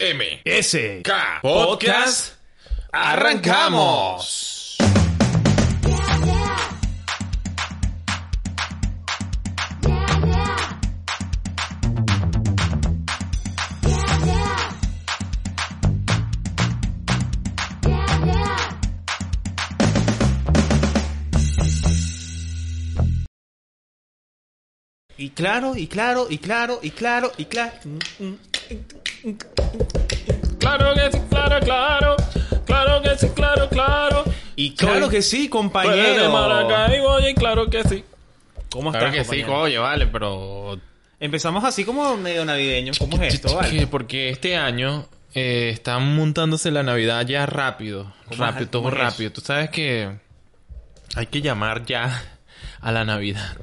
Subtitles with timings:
[0.00, 0.42] M.
[0.44, 1.02] S.
[1.02, 1.40] K.
[1.42, 2.34] Podcast.
[2.92, 4.76] Arrancamos.
[25.16, 27.72] Y claro, y claro, y claro, y claro, y claro.
[27.84, 28.57] Mm, mm.
[30.58, 32.16] Claro que sí, claro, claro.
[32.66, 34.24] Claro que sí, claro, claro.
[34.56, 36.30] Y claro Soy- que sí, eres de compañero.
[36.32, 38.04] Maracaibo, oye, claro que sí.
[38.70, 39.60] ¿Cómo Claro estás, que sí, compañero?
[39.62, 40.78] coño, vale, pero...
[41.20, 42.92] Empezamos así como medio navideño.
[42.98, 43.70] ¿Cómo es esto, vale?
[43.70, 48.12] Que Porque este año eh, están montándose la Navidad ya rápido.
[48.28, 49.32] ¿Cómo Rápido, es- todo cómo es rápido.
[49.32, 50.10] Tú sabes que
[51.16, 52.22] hay que llamar ya
[52.80, 53.56] a la Navidad.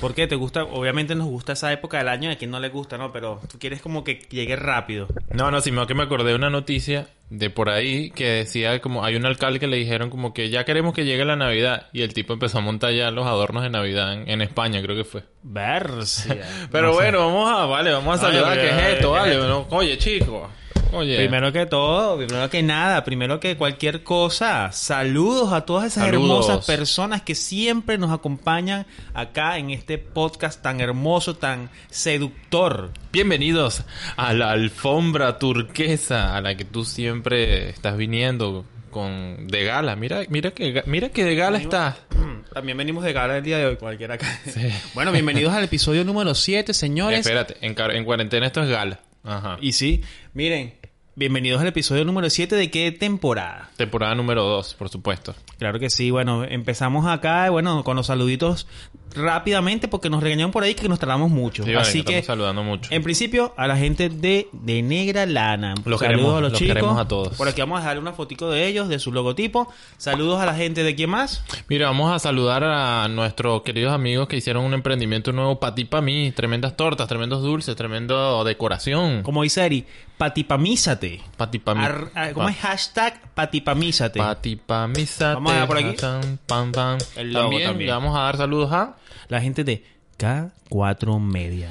[0.00, 0.62] ¿Por qué te gusta?
[0.64, 3.12] Obviamente nos gusta esa época del año, a quien no le gusta, ¿no?
[3.12, 5.08] Pero tú quieres como que llegue rápido.
[5.30, 9.04] No, no, sino que me acordé de una noticia de por ahí que decía como
[9.04, 12.00] hay un alcalde que le dijeron como que ya queremos que llegue la Navidad y
[12.00, 15.04] el tipo empezó a montar ya los adornos de Navidad en, en España, creo que
[15.04, 15.24] fue.
[15.42, 16.46] Versia.
[16.72, 19.12] Pero bueno, vamos a, vale, vamos a saludar, ¿qué es esto?
[19.12, 20.48] ¿qué es Vale, no, oye, chico.
[20.92, 21.16] Oye.
[21.16, 26.48] Primero que todo, primero que nada, primero que cualquier cosa, saludos a todas esas Saludos.
[26.48, 32.90] hermosas personas que siempre nos acompañan acá en este podcast tan hermoso, tan seductor.
[33.12, 33.82] Bienvenidos
[34.16, 39.94] a la alfombra turquesa a la que tú siempre estás viniendo con de gala.
[39.94, 41.96] Mira, mira que mira que de gala estás.
[42.54, 44.26] También venimos de gala el día de hoy, cualquiera acá.
[44.94, 47.20] Bueno, bienvenidos al episodio número 7, señores.
[47.20, 49.00] Espérate, en, en cuarentena esto es gala.
[49.24, 49.58] Ajá.
[49.60, 50.77] Y sí, miren,
[51.18, 53.70] bienvenidos al episodio número 7 de qué temporada.
[53.76, 55.34] Temporada número 2, por supuesto.
[55.58, 58.68] Claro que sí, bueno, empezamos acá, bueno, con los saluditos
[59.16, 61.64] rápidamente porque nos regañaron por ahí que nos tardamos mucho.
[61.64, 62.88] Sí, Así estamos que, saludando mucho.
[62.92, 65.74] en principio, a la gente de, de Negra Lana.
[65.84, 66.74] Los Saludos queremos, a los los chicos.
[66.74, 67.36] queremos a todos.
[67.36, 69.72] Por aquí vamos a dejarle una fotico de ellos, de su logotipo.
[69.96, 71.42] Saludos a la gente de quién más.
[71.68, 75.84] Mira, vamos a saludar a nuestros queridos amigos que hicieron un emprendimiento nuevo para ti,
[75.84, 76.30] para mí.
[76.30, 79.24] Tremendas tortas, tremendos dulces, tremendo decoración.
[79.24, 79.84] Como dice Ari,
[80.16, 81.07] patipamízate.
[81.36, 81.84] Pa' ti, pa' mí.
[81.84, 84.18] Ar- ah, ¿Cómo es hashtag patipamízate?
[84.18, 85.34] Patipamízate.
[85.34, 85.96] Vamos a ver por aquí.
[85.96, 86.98] Tan, pam, pam.
[87.16, 87.86] El logo también, también.
[87.88, 88.96] le vamos a dar saludos a...
[89.28, 89.84] La gente de
[90.18, 91.70] K4 Media.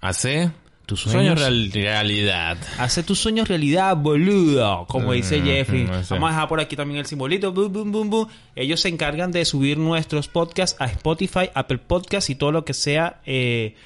[0.00, 0.50] Hace...
[0.88, 2.56] Tus Sueños sueños real- realidad.
[2.78, 4.86] Hace tus sueños realidad, boludo.
[4.86, 5.84] Como dice Mm, Jeffrey.
[5.84, 7.52] Vamos a dejar por aquí también el simbolito.
[7.52, 8.28] Boom, boom, boom, boom.
[8.56, 12.72] Ellos se encargan de subir nuestros podcasts a Spotify, Apple Podcasts y todo lo que
[12.72, 13.20] sea.
[13.26, 13.76] eh,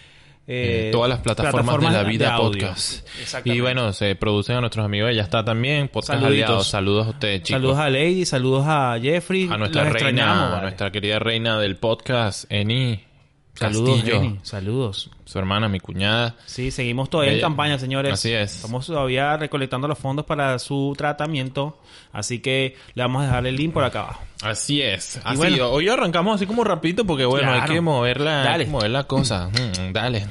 [0.54, 2.50] eh, todas las plataformas, de la vida audio.
[2.68, 3.08] podcast.
[3.44, 5.14] Y bueno, se producen a nuestros amigos.
[5.14, 5.88] Ya está también.
[5.88, 6.44] Podcast Saluditos.
[6.48, 6.68] aliados.
[6.68, 7.60] Saludos a ustedes, chicos.
[7.60, 9.48] Saludos a Lady, saludos a Jeffrey.
[9.50, 13.11] a nuestra Los reina, a nuestra querida reina del podcast, Eni
[13.54, 14.20] Saludos, Castillo.
[14.20, 15.10] Jenny, Saludos.
[15.26, 16.34] Su hermana, mi cuñada.
[16.46, 18.12] Sí, seguimos todavía en campaña, señores.
[18.14, 18.56] Así es.
[18.56, 21.78] Estamos todavía recolectando los fondos para su tratamiento.
[22.12, 24.22] Así que le vamos a dejar el link por acá abajo.
[24.42, 25.20] Así es.
[25.22, 25.68] Así, bueno.
[25.70, 27.62] hoy arrancamos así como rapidito porque bueno, Claro.
[27.62, 28.66] hay que mover la, Dale.
[28.66, 29.48] mover la cosa.
[29.50, 30.26] Mm, dale.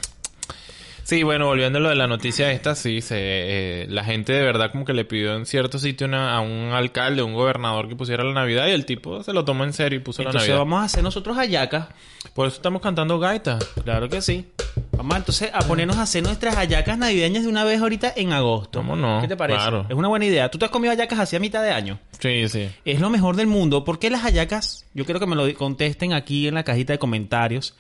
[1.11, 4.41] Sí, bueno, volviendo a lo de la noticia esta, sí, se, eh, la gente de
[4.44, 7.97] verdad como que le pidió en cierto sitio una- a un alcalde, un gobernador que
[7.97, 10.47] pusiera la Navidad y el tipo se lo tomó en serio y puso la Entonces
[10.47, 10.63] Navidad.
[10.63, 11.89] vamos a hacer nosotros hallacas.
[12.33, 13.59] Por eso estamos cantando gaita.
[13.83, 14.45] Claro que sí.
[14.94, 18.79] Vamos entonces a ponernos a hacer nuestras hallacas navideñas de una vez ahorita en agosto.
[18.79, 19.19] ¿Cómo no?
[19.19, 19.59] ¿Qué te parece?
[19.59, 19.85] Claro.
[19.89, 20.49] Es una buena idea.
[20.49, 21.99] ¿Tú te has comido hallacas hacia mitad de año?
[22.19, 22.69] Sí, sí.
[22.85, 23.83] Es lo mejor del mundo.
[23.83, 24.85] ¿Por qué las hallacas?
[24.93, 27.75] Yo quiero que me lo contesten aquí en la cajita de comentarios.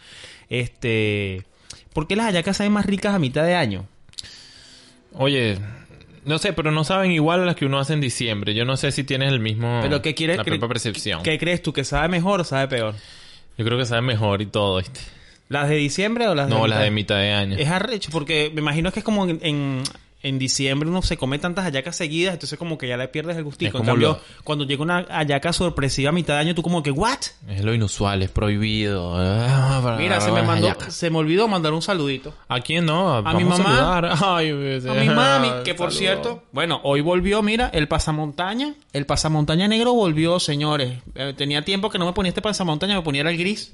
[0.49, 1.43] Este,
[1.93, 3.85] ¿por qué las hallacas saben más ricas a mitad de año?
[5.13, 5.57] Oye,
[6.25, 8.53] no sé, pero no saben igual a las que uno hace en diciembre.
[8.53, 9.79] Yo no sé si tienes el mismo...
[9.81, 10.37] Pero ¿qué quieres?
[10.37, 11.23] La cre- misma percepción.
[11.23, 11.73] ¿Qué crees tú?
[11.73, 12.95] ¿Que sabe mejor o sabe peor?
[13.57, 14.99] Yo creo que sabe mejor y todo, ¿viste?
[15.49, 16.69] ¿Las de diciembre o las de No, mitad?
[16.75, 17.57] las de mitad de año.
[17.57, 19.83] Es arrecho porque me imagino que es como en, en,
[20.23, 23.43] en diciembre uno se come tantas hallacas seguidas, entonces como que ya le pierdes el
[23.43, 23.79] gustico.
[23.79, 26.91] En cambio, lo- cuando llega una hallaca sorpresiva a mitad de año, tú como que,
[26.91, 27.17] ¿what?
[27.47, 29.15] Es lo inusual, es prohibido.
[29.97, 32.33] Mira, se me mandó, se me olvidó mandar un saludito.
[32.47, 33.15] ¿A quién no?
[33.15, 34.17] A mi mamá.
[34.21, 35.99] Ay, pues, A mi mami, que por saludo.
[35.99, 38.75] cierto, bueno, hoy volvió, mira, el pasamontaña.
[38.93, 40.99] El pasamontaña negro volvió, señores.
[41.15, 43.73] Eh, tenía tiempo que no me ponía este pasamontaña, me ponía el gris.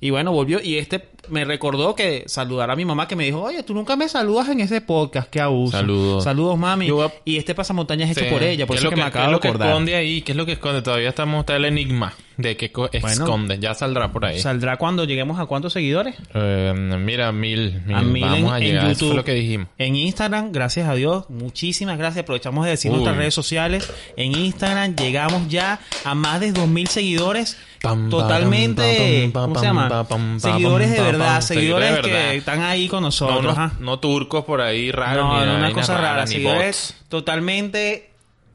[0.00, 0.60] Y bueno, volvió.
[0.62, 3.96] Y este me recordó que saludar a mi mamá que me dijo, oye, tú nunca
[3.96, 5.72] me saludas en ese podcast, qué abuso.
[5.78, 6.24] Saludos.
[6.24, 6.86] Saludos, mami.
[6.88, 8.24] Yo Y este pasamontañas es Sí.
[8.24, 9.40] hecho por ella, por ¿Qué eso es que, lo me acabo qué es de lo
[9.40, 9.68] que acordar.
[9.70, 10.20] esconde ahí?
[10.22, 10.82] ¿Qué es lo que esconde?
[10.82, 11.40] Todavía estamos...
[11.40, 13.58] Está el enigma de qué co- esconde.
[13.58, 14.38] Ya saldrá por ahí.
[14.38, 16.16] ¿Saldrá cuando lleguemos a cuántos seguidores?
[16.34, 17.80] Eh, mira, mil.
[17.86, 17.96] mil.
[17.96, 18.84] A mil Vamos en- a en llegar.
[18.90, 19.16] Eso fue YouTube.
[19.16, 19.68] lo que dijimos.
[19.78, 22.22] En Instagram, gracias a Dios, muchísimas gracias.
[22.24, 22.96] Aprovechamos de decir Uy.
[22.98, 23.90] nuestras redes sociales.
[24.16, 27.56] En Instagram llegamos ya a más de 2.000 seguidores.
[27.84, 29.88] Pam, totalmente, pam, pam, ¿cómo pam, se llama?
[29.88, 33.42] pam, pam, seguidores de verdad, pam, seguidores seguidores de que están ahí con No, nosotros.
[33.44, 33.72] no, ajá.
[33.80, 35.24] no turcos por ahí raros.
[35.24, 36.08] No, ni no, una cosa rara.
[36.12, 37.08] raras, ni Seguidores bots.
[37.08, 38.10] totalmente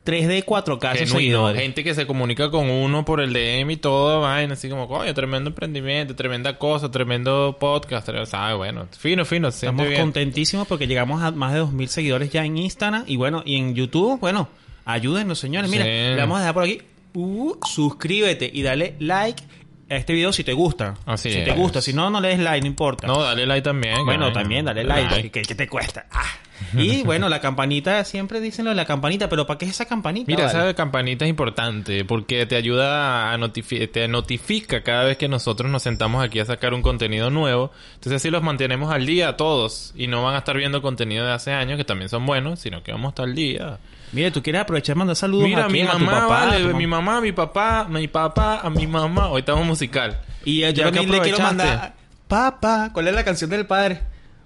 [0.06, 0.94] 3D, 4K.
[0.96, 1.18] esos Genuino.
[1.20, 1.62] seguidores.
[1.62, 5.14] Gente que se comunica con uno por el DM y todo, vaina, así como, coño,
[5.14, 8.58] tremendo emprendimiento, tremenda cosa, tremendo podcast, ¿sabes?
[8.58, 10.02] Bueno, fino, fino, Estamos bien.
[10.02, 13.04] contentísimos porque llegamos a más de 2.000 seguidores ya en Instagram.
[13.06, 14.48] Y bueno, y en YouTube, bueno,
[14.86, 15.70] ayúdennos, señores.
[15.70, 15.90] Mira, Sí.
[15.92, 16.82] le vamos a dejar por aquí.
[17.14, 19.44] Uh, suscríbete y dale like
[19.90, 20.96] a este video si te gusta.
[21.06, 21.46] Así si es.
[21.46, 21.82] te gusta.
[21.82, 23.08] Si no, no le des like, no importa.
[23.08, 24.06] No, dale like también.
[24.06, 25.32] bueno, también dale like.
[25.32, 26.06] ¿Qué, qué te cuesta?
[26.12, 26.26] Ah.
[26.74, 29.86] Y bueno, la campanita, siempre dicen lo de la campanita, pero ¿para qué es esa
[29.86, 30.26] campanita?
[30.28, 30.60] Mira, vale?
[30.60, 35.70] esa campanita es importante porque te ayuda a notificar, te notifica cada vez que nosotros
[35.70, 37.72] nos sentamos aquí a sacar un contenido nuevo.
[37.96, 41.26] Entonces así los mantenemos al día a todos y no van a estar viendo contenido
[41.26, 43.80] de hace años que también son buenos, sino que vamos a estar al día.
[44.12, 45.88] Mire, tú quieres aprovechar y mandar saludos Mira, a mi quién?
[45.88, 47.06] A tu mamá, papá, a vale, tu mi mamá.
[47.12, 49.30] mamá, mi papá, mi papá, a mi mamá.
[49.30, 50.20] Hoy estamos musical.
[50.46, 51.94] Y yo también le quiero mandar...
[52.28, 54.02] Papá, ¿cuál es la canción del padre?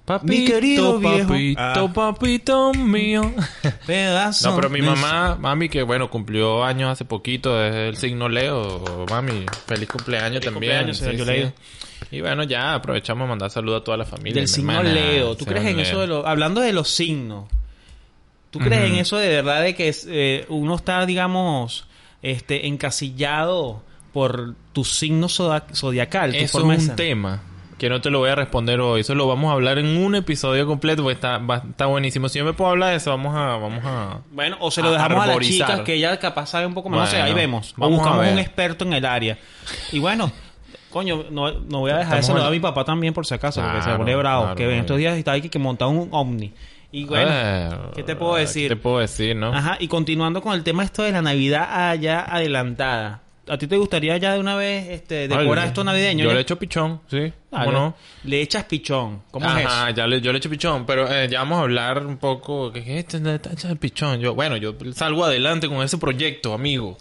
[0.06, 1.28] Papito, Mi querido viejo.
[1.30, 1.92] papito, Ah.
[1.94, 3.34] papito mío.
[3.88, 8.28] Pedazo No, pero mi mamá, mami, que bueno, cumplió años hace poquito, es el signo
[8.30, 9.06] Leo.
[9.10, 10.54] Mami, feliz cumpleaños también.
[10.56, 11.54] cumpleaños, señor Yuleido.
[12.12, 14.34] Y bueno, ya aprovechamos a mandar saludos a toda la familia.
[14.42, 15.36] Del signo hermana, Leo.
[15.38, 15.86] ¿Tú crees en Leo.
[15.86, 16.26] eso de los...
[16.26, 17.46] Hablando de los signos.
[18.54, 21.86] ¿Tú crees en eso de verdad de que eh, uno está, digamos,
[22.22, 23.82] este, encasillado
[24.14, 26.32] por tu signo zodiacal?
[26.32, 27.42] tu Eso forma es un tema
[27.78, 29.02] que no te lo voy a responder hoy.
[29.02, 32.30] Eso lo vamos a hablar en un episodio completo porque está, va- está buenísimo.
[32.30, 33.58] Si yo me puedo hablar de eso, vamos a...
[33.58, 34.20] Vamos a...
[34.32, 36.88] Bueno, o se lo a dejamos a las chicas que ella capaz sabe un poco
[36.90, 37.00] más.
[37.00, 37.74] no sé, Bueno, ahí vemos.
[37.78, 39.38] O vamos a buscamos un experto en el área.
[39.92, 40.32] Y bueno,
[40.92, 43.34] coño, no, no voy a dejar Estamos eso a en- mi papá también por si
[43.34, 44.42] acaso, porque se Claro, pone bravo.
[44.44, 44.82] claro, que en claro.
[44.82, 46.54] estos días está ahí que, que montar un ovni.
[46.94, 48.70] Y bueno, Eh, ¿qué te puedo decir?
[48.70, 49.54] ¿Qué te puedo decir, no?
[49.54, 53.20] Ajá, y continuando con el tema esto de la Navidad allá adelantada.
[53.50, 56.24] ¿A ti te gustaría ya de una vez este, decorar Ay, esto navideño?
[56.24, 56.36] Yo ya?
[56.36, 57.34] le echo pichón, sí.
[57.52, 57.66] Dale.
[57.66, 57.96] ¿Cómo no?
[58.24, 59.24] Le echas pichón.
[59.32, 59.98] ¿Cómo es Ajá, eso?
[59.98, 62.72] ya le, yo le echo pichón, pero eh, ya vamos a hablar un poco.
[62.72, 63.18] ¿Qué es esto?
[63.18, 64.20] ¿Dónde está echando el pichón?
[64.22, 66.98] Yo, bueno, yo salgo adelante con ese proyecto, amigo.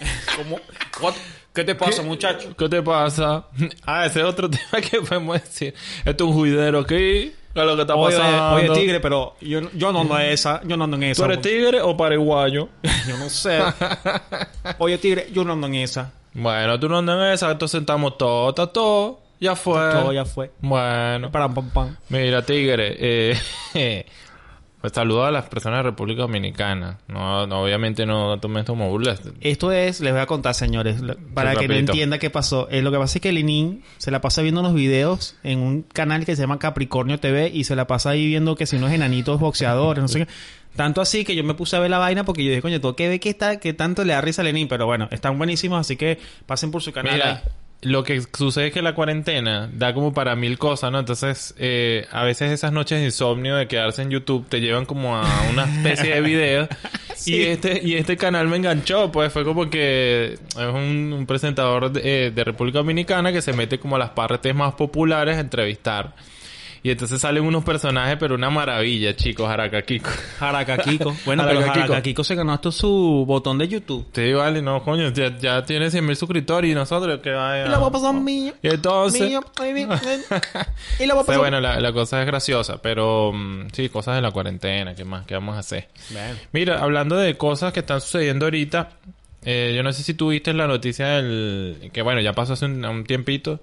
[0.36, 0.58] ¿Cómo?
[1.00, 1.14] What?
[1.54, 2.54] ¿Qué te pasa, ¿Qué- muchacho?
[2.56, 3.46] ¿Qué te pasa?
[3.86, 5.72] Ah, ese es otro tema que podemos decir.
[6.04, 7.32] Esto es un juidero aquí.
[7.52, 8.54] ¿Qué es lo que está Oye, pasando?
[8.54, 10.60] oye, tigre, pero yo, yo no ando en esa.
[10.64, 11.22] Yo no ando en esa.
[11.22, 12.68] ¿Tú eres tigre o paraguayo?
[13.08, 13.60] Yo no sé.
[14.78, 16.12] Oye, tigre, yo no ando en esa.
[16.32, 19.18] bueno, tú no andas en esa, entonces estamos todos, está todo.
[19.40, 19.80] Ya fue.
[19.90, 20.50] Todo ya fue.
[20.60, 21.30] Bueno.
[21.32, 21.96] Para pam, pam.
[22.10, 23.38] Mira, Tigre, eh,
[24.80, 26.98] pues saludo a las personas de República Dominicana.
[27.06, 29.20] No, no obviamente no tomen esto como burlas.
[29.42, 31.02] Esto es, les voy a contar, señores,
[31.34, 32.66] para que no entienda qué pasó.
[32.70, 35.82] Eh, lo que pasa es que Lenin se la pasa viendo unos videos en un
[35.82, 38.90] canal que se llama Capricornio TV y se la pasa ahí viendo que si unos
[38.90, 40.32] enanitos boxeadores, no sé qué.
[40.76, 42.96] Tanto así que yo me puse a ver la vaina porque yo dije, coño, tengo
[42.96, 44.66] que ver qué está, qué tanto le da risa a Lenin.
[44.66, 47.14] Pero bueno, están buenísimos, así que pasen por su canal.
[47.14, 47.52] Mira, ahí.
[47.82, 50.98] Lo que sucede es que la cuarentena da como para mil cosas, ¿no?
[50.98, 55.16] Entonces, eh, a veces esas noches de insomnio de quedarse en YouTube te llevan como
[55.16, 56.68] a una especie de video.
[57.20, 57.34] Sí.
[57.34, 61.92] Y este y este canal me enganchó, pues fue como que es un, un presentador
[61.92, 66.14] de, de República Dominicana que se mete como a las partes más populares a entrevistar.
[66.82, 70.08] Y entonces salen unos personajes, pero una maravilla, chicos, Aracakiko.
[70.38, 71.14] Jaracaquico.
[71.26, 71.60] Bueno, pero.
[71.62, 74.06] Jaracaquico se ganó hasta su botón de YouTube.
[74.14, 77.66] Sí, vale, no, coño, ya, ya tiene 100 mil suscriptores y nosotros que vaya.
[77.66, 78.54] Y la guapa son míos.
[78.62, 79.20] Y entonces.
[79.28, 79.40] Mío,
[80.98, 84.16] y la guapa Sí, son- bueno, la, la cosa es graciosa, pero mm, sí, cosas
[84.16, 85.26] de la cuarentena, ¿qué más?
[85.26, 85.88] ¿Qué vamos a hacer?
[86.10, 86.34] Bueno.
[86.52, 88.90] Mira, hablando de cosas que están sucediendo ahorita,
[89.44, 91.90] eh, yo no sé si tú viste la noticia del.
[91.92, 93.60] que bueno, ya pasó hace un, un tiempito,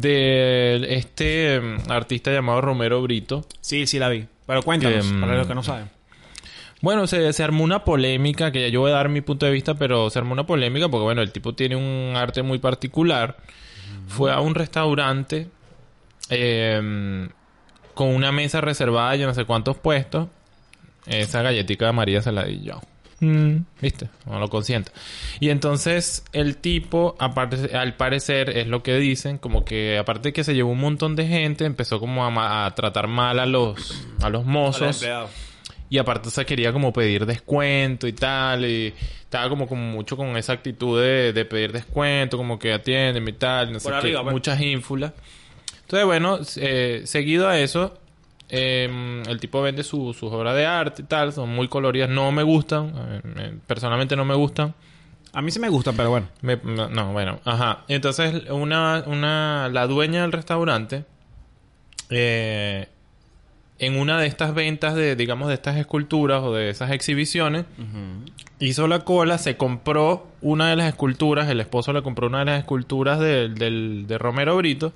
[0.00, 3.44] de este mm, artista llamado Romero Brito.
[3.60, 4.26] Sí, sí la vi.
[4.46, 5.90] Pero cuéntanos, Em, para los que no saben.
[6.80, 9.52] Bueno, se, se armó una polémica, que ya yo voy a dar mi punto de
[9.52, 13.36] vista, pero se armó una polémica porque, bueno, el tipo tiene un arte muy particular.
[14.06, 15.48] Fue a un restaurante
[16.30, 17.28] eh,
[17.94, 20.28] con una mesa reservada y no sé cuántos puestos.
[21.06, 22.80] Esa galletita de María se la di yo.
[23.20, 24.08] Mm, ¿Viste?
[24.26, 24.92] No lo consiento.
[25.40, 30.32] Y entonces el tipo, aparte, al parecer, es lo que dicen, como que aparte de
[30.32, 33.46] que se llevó un montón de gente, empezó como a, ma- a tratar mal a
[33.46, 35.04] los, a los mozos.
[35.90, 38.64] Y aparte se quería como pedir descuento y tal.
[38.66, 43.26] Y estaba como, como mucho con esa actitud de, de pedir descuento, como que atienden
[43.26, 43.72] y tal.
[43.72, 44.32] No sé Por qué, arriba, pues.
[44.32, 45.12] muchas ínfulas.
[45.80, 47.98] Entonces, bueno, eh, seguido a eso,
[48.50, 51.32] eh, el tipo vende su- sus obras de arte y tal.
[51.32, 52.08] Son muy coloridas.
[52.08, 52.92] No me gustan.
[52.96, 54.74] eh, me- personalmente no me gustan.
[55.34, 56.26] A mí sí me gustan, pero bueno.
[56.40, 57.84] Me- no, no, bueno, ajá.
[57.88, 61.04] Entonces, una, una, la dueña del restaurante,
[62.10, 62.88] eh,
[63.78, 67.64] en una de estas ventas de, digamos, de estas esculturas o de esas exhibiciones,
[68.58, 72.44] hizo la cola, se compró una de las esculturas, el esposo le compró una de
[72.46, 74.92] las esculturas del- de Romero Brito.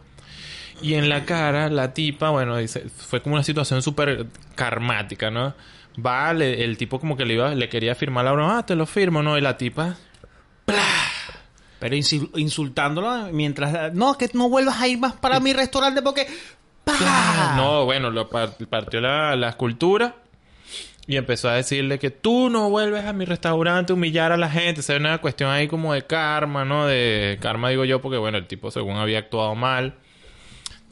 [0.83, 5.55] Y en la cara, la tipa, bueno, dice, fue como una situación súper karmática, ¿no?
[6.05, 8.75] Va, le- el tipo como que le iba, le quería firmar la broma, ah, te
[8.75, 9.39] lo firmo, ¿no?
[9.39, 9.97] Y la tipa,
[11.79, 13.93] Pero insul- insultándolo mientras...
[13.93, 16.27] No, que no vuelvas a ir más para mi restaurante porque...
[16.85, 17.55] ¡Pah!
[17.57, 20.15] No, bueno, lo par- partió la, la escultura
[21.07, 24.49] y empezó a decirle que tú no vuelves a mi restaurante a humillar a la
[24.49, 24.81] gente.
[24.81, 26.87] O sea, una cuestión ahí como de karma, ¿no?
[26.87, 29.95] De karma digo yo porque, bueno, el tipo según había actuado mal.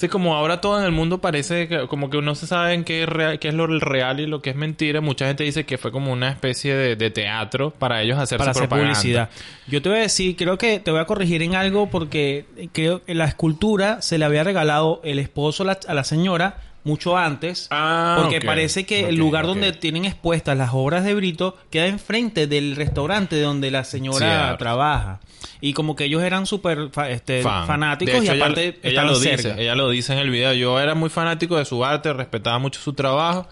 [0.00, 2.84] Sí, como ahora todo en el mundo parece que como que no se sabe en
[2.84, 5.02] qué es, real- qué es lo real y lo que es mentira.
[5.02, 8.52] Mucha gente dice que fue como una especie de, de teatro para ellos hacer para
[8.52, 8.94] hacer propaganda.
[8.94, 9.28] publicidad.
[9.66, 13.04] Yo te voy a decir, creo que te voy a corregir en algo porque creo
[13.04, 17.68] que la escultura se le había regalado el esposo la, a la señora mucho antes.
[17.70, 22.46] Ah, porque parece que el lugar donde tienen expuestas las obras de Brito queda enfrente
[22.46, 24.58] del restaurante donde la señora Cierto.
[24.58, 25.20] trabaja.
[25.60, 27.66] Y como que ellos eran súper este, fan.
[27.66, 30.54] fanáticos hecho, y aparte ella, lo dice, ella lo dice en el video.
[30.54, 33.46] Yo era muy fanático de su arte, respetaba mucho su trabajo.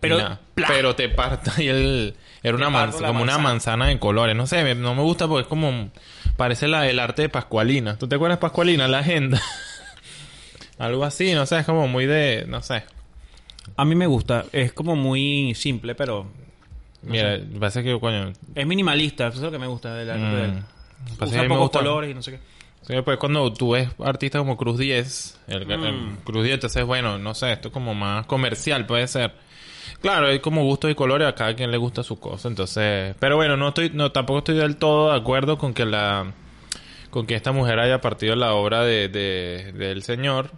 [0.00, 3.86] Pero, Pero, te parta y él era una Te parto manz- la como una manzana.
[3.86, 4.34] de colores.
[4.34, 5.90] No sé, me- no me gusta porque es como
[6.36, 7.96] parece la, el arte de Pascualina.
[7.98, 8.88] ¿Tú te acuerdas de Pascualina?
[8.88, 9.40] La agenda.
[10.82, 12.82] Algo así, no sé, es como muy de, no sé.
[13.76, 14.44] A mí me gusta.
[14.52, 16.26] Es como muy simple, pero
[17.02, 19.28] Mira, parece que coño, es minimalista.
[19.28, 20.34] Eso es lo que me gusta del arte Mm.
[20.34, 20.52] de él.
[21.18, 22.38] Pasa que a Usa mí me pocos gusta- colores y no sé qué.
[22.82, 26.16] Sí, pues cuando tú ves artistas como Cruz 10, el, el Mm.
[26.24, 29.32] Cruz 10, entonces bueno, no sé, esto es como más comercial, puede ser.
[30.00, 33.36] Claro, hay como gustos y colores, a cada quien le gusta su cosa, entonces, pero
[33.36, 36.32] bueno, no estoy, no, tampoco estoy del todo de acuerdo con que la,
[37.10, 40.50] con que esta mujer haya partido la obra de, de- del señor.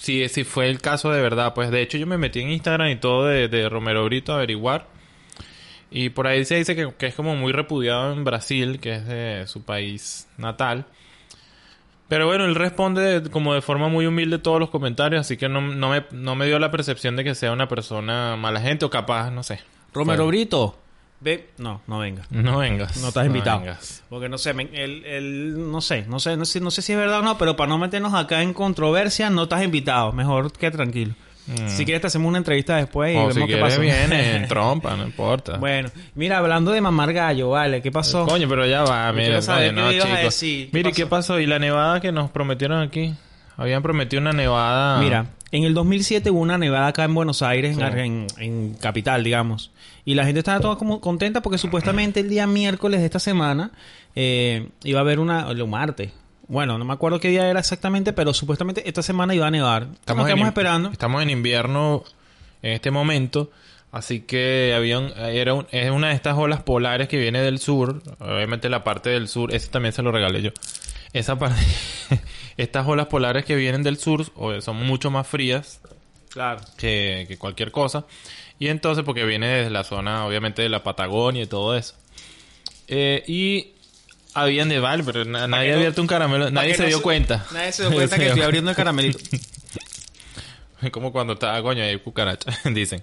[0.00, 2.88] Si, si fue el caso de verdad, pues de hecho yo me metí en Instagram
[2.88, 4.86] y todo de, de Romero Brito a averiguar.
[5.90, 9.06] Y por ahí se dice que, que es como muy repudiado en Brasil, que es
[9.06, 10.86] de su país natal.
[12.08, 15.48] Pero bueno, él responde de- como de forma muy humilde todos los comentarios, así que
[15.48, 18.84] no, no, me, no me dio la percepción de que sea una persona mala gente
[18.84, 19.60] o capaz, no sé.
[19.92, 20.78] Romero Brito,
[21.20, 22.22] ve, no, no venga.
[22.30, 22.96] No vengas.
[22.98, 23.60] No estás invitado.
[23.60, 24.02] vengas.
[24.08, 26.98] Porque no sé, él, él- no sé, no sé, no sé, no sé si es
[26.98, 30.12] verdad o no, pero para no meternos acá en controversia, no estás invitado.
[30.12, 31.14] Mejor que tranquilo.
[31.66, 33.80] Si quieres te hacemos una entrevista después y O vemos si qué quieres pasó.
[33.80, 35.56] viene en trompa, no importa.
[35.56, 38.24] bueno, mira, hablando de mamar gallo, vale, ¿qué pasó?
[38.24, 40.10] Coño, pero ya va, mira, saber qué no, a chicos.
[40.22, 40.70] decir.
[40.70, 40.96] ¿Qué Mire, pasó?
[40.96, 41.40] ¿qué pasó?
[41.40, 43.14] ¿Y la nevada que nos prometieron aquí?
[43.56, 45.00] Habían prometido una nevada...
[45.00, 47.82] Mira, en el 2007 hubo una nevada acá en Buenos Aires, Sí.
[47.82, 49.72] En, en capital, digamos.
[50.04, 53.70] Y la gente estaba toda como contenta porque supuestamente el día miércoles de esta semana
[54.14, 55.48] eh, iba a haber una...
[55.48, 56.10] O martes.
[56.48, 59.86] Bueno, no me acuerdo qué día era exactamente, pero supuestamente esta semana iba a nevar.
[60.00, 60.90] Estamos, esperando.
[60.90, 62.02] Estamos en invierno
[62.62, 63.50] en este momento.
[63.92, 67.58] Así que había un- era un- es una de estas olas polares que viene del
[67.58, 68.02] sur.
[68.20, 70.50] Obviamente la parte del sur, ese también se lo regalé yo.
[71.12, 71.60] Esa parte,
[72.56, 74.24] estas olas polares que vienen del sur
[74.62, 75.80] son mucho más frías
[76.30, 76.60] Claro.
[76.76, 78.06] que, que cualquier cosa.
[78.60, 81.94] Y entonces, porque viene desde la zona, obviamente, de la Patagonia y todo eso.
[82.88, 83.72] Eh, y
[84.34, 86.50] había neval, pero na- nadie ha abierto un caramelo.
[86.50, 87.44] Nadie se no dio cuenta.
[87.52, 89.18] Nadie se dio cuenta que estoy abriendo el caramelito.
[90.82, 93.02] Es como cuando estaba, coño, hay cucaracha, dicen.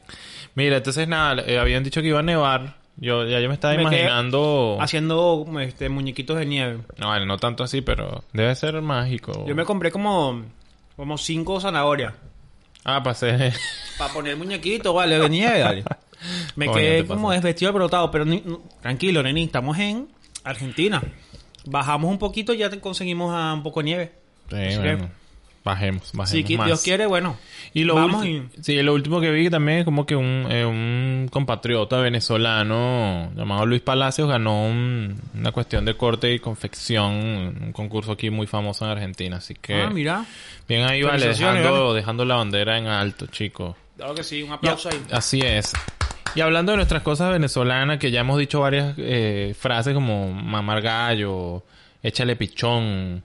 [0.56, 2.78] Mira, entonces nada, eh, habían dicho que iba a nevar.
[2.96, 4.78] Yo ya yo me estaba Me imaginando...
[4.82, 6.80] Haciendo este, muñequitos de nieve.
[6.98, 9.46] No, vale, no tanto así, pero debe ser mágico.
[9.48, 10.44] Yo me compré como,
[10.96, 12.14] como cinco zanahorias.
[12.88, 13.51] Ah, pasé.
[13.98, 15.84] Para poner muñequitos, vale, de nieve, dale.
[16.56, 18.44] Me quedé como desvestido brotado, pero ni-
[18.82, 20.08] tranquilo, neni, estamos en
[20.44, 21.03] Argentina.
[21.65, 24.12] Bajamos un poquito y ya te conseguimos a un poco de nieve.
[24.50, 24.98] Sí, bueno.
[25.10, 25.26] que-
[25.67, 26.65] Bajemos, bajemos Si más.
[26.67, 27.38] Dios quiere, bueno.
[27.74, 30.65] Y lo, Vamos ulti- sí, lo último que vi también es como que un, eh,
[30.65, 37.13] un compatriota venezolano llamado Luis Palacios ganó un- una cuestión de corte y confección,
[37.62, 39.38] un concurso aquí muy famoso en Argentina.
[39.38, 40.25] Así que Ah, mira.
[40.67, 43.75] bien ahí vale, dejando, dejando la bandera en alto, chicos.
[43.97, 45.01] Claro que sí, un aplauso ahí.
[45.12, 45.74] Así es.
[46.36, 50.81] Y hablando de nuestras cosas venezolanas, que ya hemos dicho varias eh, frases como mamar
[50.81, 51.63] gallo,
[52.03, 53.24] échale pichón.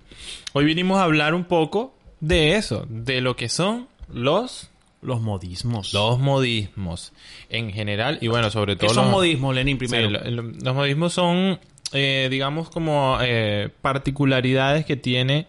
[0.54, 4.70] Hoy vinimos a hablar un poco de eso, de lo que son los
[5.02, 5.92] Los modismos.
[5.92, 7.12] Los modismos
[7.50, 10.08] en general y bueno, sobre ¿Qué todo son los, modismos, Lenin, Sí, primero?
[10.10, 11.58] lo- lo- los modismos son,
[11.92, 15.46] eh, digamos, como eh, particularidades que tiene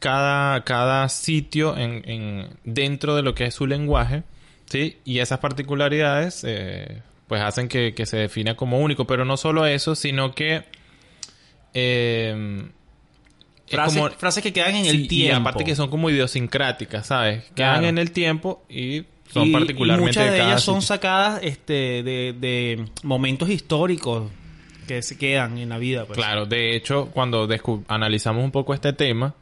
[0.00, 4.24] cada, cada sitio en, en- dentro de lo que es su lenguaje,
[4.66, 4.98] ¿sí?
[5.04, 9.06] Y esas particularidades, eh, pues, hacen que, que se defina como único.
[9.06, 10.64] Pero no solo eso, sino que...
[13.66, 15.36] es Frases, como- frases que quedan en Sí, el tiempo.
[15.36, 17.44] Y aparte que son como idiosincráticas, ¿sabes?
[17.54, 17.86] Quedan Claro.
[17.86, 22.34] en el tiempo y son Y- y particularmente muchas de ellas son sacadas este, de,
[22.38, 24.30] de momentos históricos
[24.86, 26.04] que se quedan en la vida.
[26.04, 26.16] Pues.
[26.18, 27.48] Claro, de hecho, cuando
[27.88, 29.34] analizamos un poco este tema,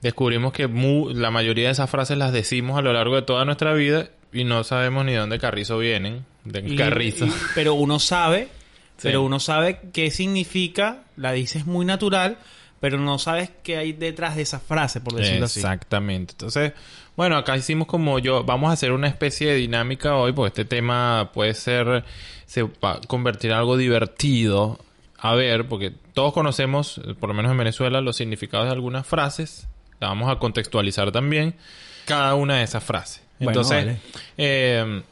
[0.00, 3.44] descubrimos que mu- la mayoría de esas frases las decimos a lo largo de toda
[3.44, 6.24] nuestra vida y no sabemos ni de dónde Carrizo vienen.
[6.44, 7.26] De Y- Carrizo.
[7.26, 8.44] y- pero uno sabe,
[8.96, 9.02] Sí.
[9.02, 12.38] pero uno sabe qué significa, la dices muy natural,
[12.80, 15.60] pero no sabes qué hay detrás de esa frase, por decirlo así.
[15.60, 16.32] Exactamente.
[16.32, 16.72] Entonces,
[17.16, 20.64] bueno, acá hicimos como yo, vamos a hacer una especie de dinámica hoy, porque este
[20.64, 22.04] tema puede ser,
[22.44, 24.78] se va a convertir en algo divertido.
[25.18, 29.66] A ver, porque todos conocemos, por lo menos en Venezuela, los significados de algunas frases.
[29.98, 31.54] La vamos a contextualizar también,
[32.04, 33.22] cada una de esas frases.
[33.38, 33.98] Bueno, Entonces, vale.
[34.36, 35.02] eh,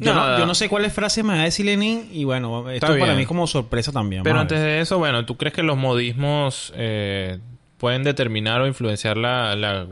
[0.00, 0.38] Yo, no, nada.
[0.38, 3.22] yo no sé cuáles frases me va a decir Lenin y bueno, esto para mí
[3.22, 4.22] es como sorpresa también.
[4.22, 7.38] Pero antes de eso, bueno, ¿tú crees que los modismos eh,
[7.78, 9.86] pueden determinar o influenciar la, la-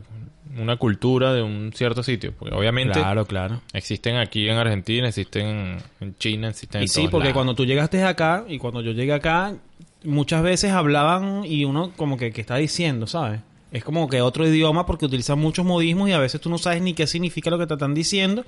[0.59, 2.33] una cultura de un cierto sitio?
[2.39, 3.61] Porque obviamente Claro, claro.
[3.73, 7.35] existen aquí en Argentina, existen en China, existen Y en sí, todos porque lados.
[7.35, 9.55] cuando tú llegaste acá y cuando yo llegué acá,
[10.05, 13.41] muchas veces hablaban y uno como que, ¿qué está diciendo, ¿sabes?
[13.73, 16.81] Es como que otro idioma porque utilizan muchos modismos y a veces tú no sabes
[16.81, 18.45] ni qué significa lo que te están diciendo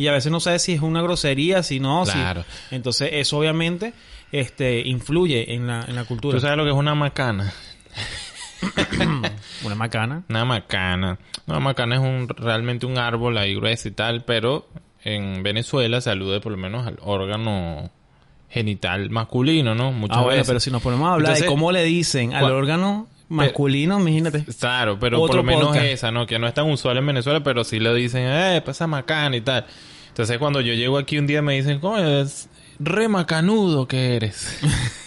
[0.00, 2.44] y a veces no sabes si es una grosería, si no, si- Claro.
[2.70, 3.92] Entonces eso obviamente
[4.32, 6.36] este influye en la, en la cultura.
[6.36, 7.52] ¿Tú sabes lo que es una macana?
[9.64, 10.22] Una macana.
[10.28, 11.18] Una macana.
[11.46, 14.68] Una macana es un realmente un árbol ahí grueso y tal, pero
[15.02, 17.90] en Venezuela se alude por lo menos al órgano
[18.50, 19.92] genital masculino, ¿no?
[19.92, 20.46] Muchas Ah, bueno, veces.
[20.48, 24.44] pero si nos ponemos a hablar Entonces, de cómo le dicen al órgano masculino, imagínate.
[24.58, 26.26] Claro, pero por lo menos esa, ¿no?
[26.26, 29.40] Que no es tan usual en Venezuela, pero sí le dicen, eh, pasa macana y
[29.40, 29.64] tal.
[30.08, 34.58] Entonces cuando yo llego aquí un día me dicen, coño, es re macanudo que eres.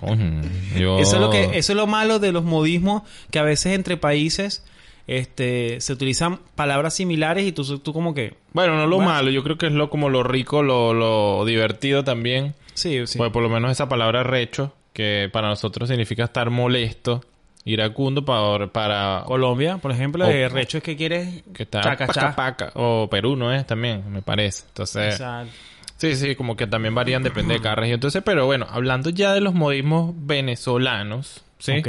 [0.00, 0.42] Coño,
[0.76, 0.98] yo...
[0.98, 3.96] Eso es lo que, eso es lo malo de los modismos que a veces entre
[3.96, 4.64] países
[5.06, 9.10] este se utilizan palabras similares y tú, tú como que Bueno, no lo Bueno.
[9.12, 12.54] malo, yo creo que es lo como lo rico, lo, lo divertido también.
[12.74, 13.18] sí, sí.
[13.18, 17.22] Pues por lo menos esa palabra recho, que para nosotros significa estar molesto,
[17.66, 18.68] iracundo para...
[18.68, 22.34] para Colombia, por ejemplo, O- de recho es que quieres que está chacachá.
[22.34, 22.72] paca, paca.
[22.74, 23.66] O Perú, ¿no es?
[23.66, 24.64] También, me parece.
[24.68, 25.12] Entonces...
[25.14, 25.52] Exacto.
[25.98, 27.94] Sí, sí, como que también varían, depende de cada región.
[27.94, 31.78] Entonces, pero bueno, hablando ya de los modismos venezolanos, ¿sí?
[31.78, 31.88] Ok.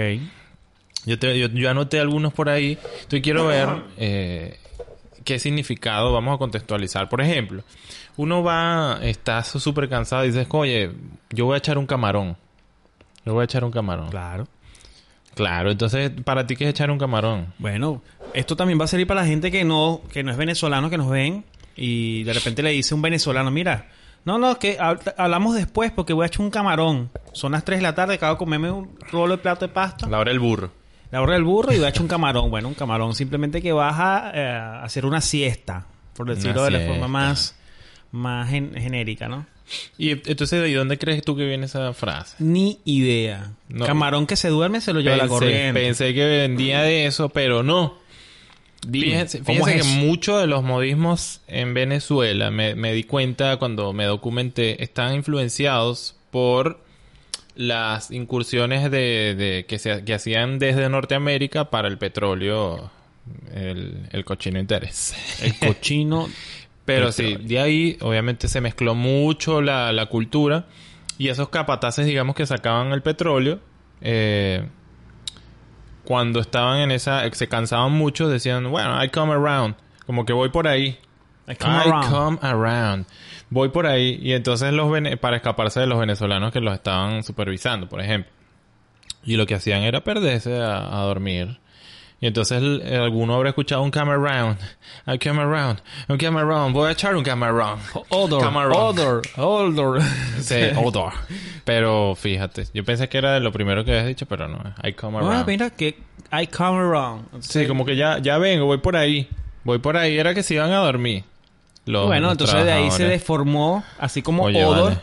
[1.06, 2.78] Yo, te- yo, yo anoté algunos por ahí.
[3.10, 4.60] Yo quiero ver eh,
[5.26, 7.10] qué significado vamos a contextualizar.
[7.10, 7.64] Por ejemplo,
[8.16, 10.92] uno va, estás súper cansado y dices, oye,
[11.30, 12.38] yo voy a echar un camarón.
[13.26, 14.10] Yo voy a echar un camarón.
[14.10, 14.48] Claro.
[15.38, 17.54] Claro, entonces, ¿para ti qué es echar un camarón?
[17.60, 18.02] Bueno,
[18.34, 20.98] esto también va a servir para la gente que no, que no es venezolano, que
[20.98, 21.46] nos ven
[21.78, 23.88] y de repente le dice un venezolano, mira,
[24.26, 27.10] no, no, que hab- hablamos después porque voy a echar un camarón.
[27.32, 30.08] Son las 3 de la tarde, acabo de comerme un rolo de plato de pasta.
[30.10, 30.72] La hora del burro.
[31.12, 32.50] La hora del burro y voy a echar un camarón.
[32.50, 36.80] Bueno, un camarón simplemente que vas a eh, hacer una siesta, por decirlo de la
[36.88, 37.56] forma más,
[38.12, 39.46] más gen- genérica, ¿no?
[39.98, 42.36] Y entonces, ¿de dónde crees tú que viene esa frase?
[42.40, 43.52] Ni idea.
[43.70, 43.86] No.
[43.86, 45.82] Camarón que se duerme se lo lleva la Pensé, corriente.
[45.82, 47.98] pensé que vendía de eso, pero no.
[48.90, 53.58] Fíjense, ¿cómo fíjense es que muchos de los modismos en Venezuela, me, me di cuenta
[53.58, 56.80] cuando me documenté, están influenciados por
[57.56, 62.92] las incursiones de, de- que, se, que hacían desde Norteamérica para el petróleo,
[63.54, 65.16] el, el cochino interés.
[65.42, 66.30] El cochino.
[66.88, 70.66] Pero sí, de ahí obviamente se mezcló mucho la, la cultura
[71.20, 73.60] y esos capataces, digamos, que sacaban el petróleo,
[74.02, 74.68] eh,
[76.04, 80.50] cuando estaban en esa, se cansaban mucho, decían, bueno, I come around, como que voy
[80.50, 80.98] por ahí.
[81.50, 82.10] I come I around.
[82.10, 83.06] come around.
[83.50, 87.24] Voy por ahí y entonces los vene- para escaparse de los venezolanos que los estaban
[87.24, 88.32] supervisando, por ejemplo.
[89.24, 91.60] Y lo que hacían era perderse a, a dormir.
[92.20, 94.58] Y entonces el- el- alguno habrá escuchado un come around.
[95.06, 95.80] I come around.
[96.08, 96.74] Un come around.
[96.74, 97.80] Voy a echar un come around.
[98.10, 98.44] Odor,
[98.76, 100.02] odor, odor.
[100.42, 101.14] Sí, odor.
[101.64, 104.58] Pero fíjate, yo pensé que era de lo primero que habías dicho, pero no.
[104.84, 105.48] I come Ah, around.
[105.48, 106.00] mira que
[106.32, 107.26] I come around.
[107.42, 109.30] Sí, como que ya, ya vengo, voy por ahí.
[109.64, 110.18] Voy por ahí.
[110.18, 111.24] Era que se iban a dormir.
[111.86, 114.84] Los- bueno, los entonces de ahí se deformó, así como Oye, odor.
[114.90, 114.98] vale.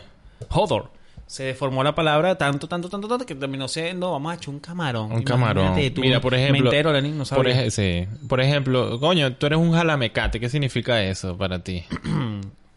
[0.49, 0.91] Odor.
[1.27, 4.59] Se deformó la palabra tanto, tanto, tanto, tanto que terminó siendo, vamos a echar un
[4.59, 5.11] camarón.
[5.11, 5.73] Un camarón.
[5.93, 6.63] Tú, Mira, por ejemplo.
[6.63, 8.07] Me entero, Lenin, no por, ej- sí.
[8.27, 10.39] por ejemplo, coño, tú eres un jalamecate.
[10.39, 11.83] ¿Qué significa eso para ti?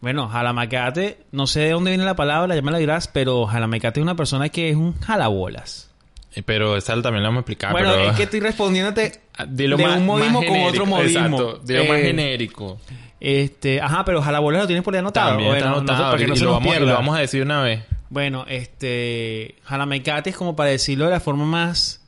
[0.01, 3.99] Bueno, jalamecate, no sé de dónde viene la palabra, ya me la dirás, pero jalamecate
[3.99, 5.89] es una persona que es un jalabolas.
[6.33, 7.73] Eh, Pero esa también la vamos a explicar.
[7.73, 8.11] bueno, pero...
[8.11, 11.19] es que estoy respondiéndote Ah, Dilo de más, un modismo más con otro modismo.
[11.25, 11.59] Exacto.
[11.65, 12.79] Dilo más Eh, genérico.
[13.19, 15.31] Este, ajá, pero jalabolas lo tienes por ahí anotado.
[15.31, 16.03] También está no- anotado.
[16.11, 16.91] para que no y, se lo nos vamos, y pierda.
[16.91, 17.83] lo vamos a decir una vez.
[18.09, 22.01] Bueno, este, jalamecate es como para decirlo de la forma más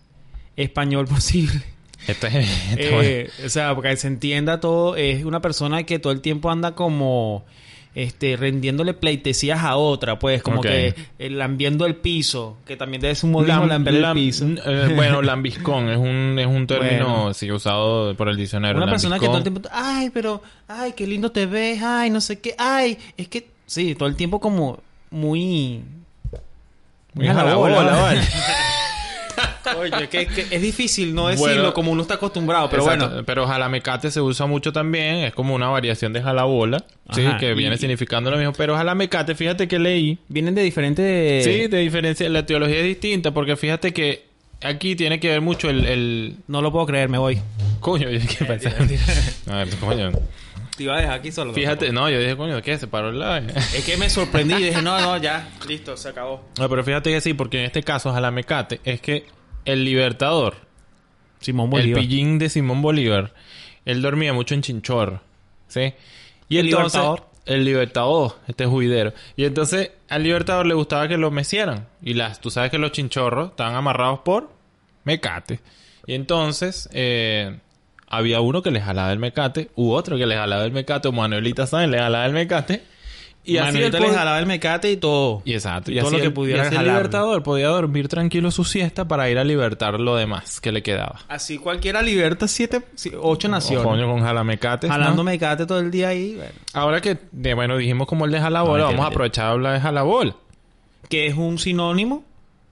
[0.55, 1.61] español posible.
[2.07, 2.35] Esto es...
[2.71, 6.21] esto Eh, o sea, para que se entienda todo, es una persona que todo el
[6.21, 7.45] tiempo anda como
[7.93, 13.13] este rendiéndole pleitesías a otra, pues, como que eh, lambiendo el piso, que también debe
[13.15, 14.45] ser un modismo Lam- lamber el piso.
[14.65, 17.33] eh, bueno, lambiscón es un, es un término Bueno.
[17.33, 18.81] sí, usado por el diccionario.
[18.81, 22.21] una persona que todo el tiempo, ay, pero, ay, qué lindo te ves, ay, no
[22.21, 24.79] sé qué, ay, es que, sí, todo el tiempo como
[25.11, 25.81] muy...
[27.13, 27.91] Muy a la jalabola, bola.
[27.97, 28.21] vale.
[29.77, 31.73] Oye, que, que es difícil no decirlo Bueno.
[31.73, 33.23] como uno está acostumbrado, pero Exacto, bueno.
[33.25, 35.17] Pero jalamecate se usa mucho también.
[35.17, 36.83] Es como una variación de jalabola.
[37.11, 38.53] Sí, que y- viene significando lo mismo.
[38.53, 40.17] Pero jalamecate, fíjate que leí.
[40.27, 41.43] Vienen de diferentes...
[41.45, 42.27] Sí, de diferencia.
[42.29, 43.31] La teología es distinta.
[43.31, 44.25] Porque fíjate que
[44.63, 45.85] aquí tiene que ver mucho el...
[45.85, 46.35] el...
[46.47, 47.39] No lo puedo creer, me voy.
[47.79, 48.73] Coño, yo dije, pensé-
[49.49, 50.11] A ver, coño.
[50.75, 51.53] Te iba a dejar aquí solo.
[51.53, 52.77] Fíjate, no, yo dije, coño, ¿qué?
[52.77, 53.53] Se paró el live.
[53.75, 56.43] Es que me sorprendí y dije, no, no, ya, listo, se acabó.
[56.57, 59.25] No, pero fíjate que sí, porque en este caso, jalamecate, es que
[59.65, 60.55] el libertador,
[61.39, 62.01] Simón el Bolívar.
[62.01, 63.33] pillín de Simón Bolívar,
[63.85, 65.21] él dormía mucho en chinchorro,
[65.67, 65.93] ¿sí?
[66.49, 67.31] Y ¿El entonces, libertador?
[67.45, 69.13] El libertador, este juidero.
[69.35, 71.87] Y entonces al libertador le gustaba que lo mecieran.
[72.01, 74.51] Y las, tú sabes que los chinchorros estaban amarrados por
[75.03, 75.59] mecate.
[76.05, 77.57] Y entonces eh,
[78.11, 81.11] había uno que le jalaba el mecate, u otro que le jalaba el mecate, o
[81.11, 82.83] Manuelita Sáenz le jalaba el mecate.
[83.43, 85.41] Y Y así Manuelita el le jalaba el mecate y todo.
[85.45, 85.91] y exacto.
[85.91, 89.29] Y, todo así lo que pudiera y el libertador podía dormir tranquilo su siesta para
[89.31, 91.21] ir a libertar lo demás que le quedaba.
[91.27, 93.83] Así cualquiera liberta siete, si- ocho naciones.
[93.87, 94.89] Coño, con jalamecates.
[94.89, 94.95] ¿no?
[94.95, 96.35] Jalando mecate todo el día ahí.
[96.35, 96.51] bueno.
[96.73, 97.17] Ahora que,
[97.55, 100.35] bueno, dijimos como el de jalabola, No, vamos a aprovechar a hablar de jalabola.
[101.09, 102.23] Que es un sinónimo.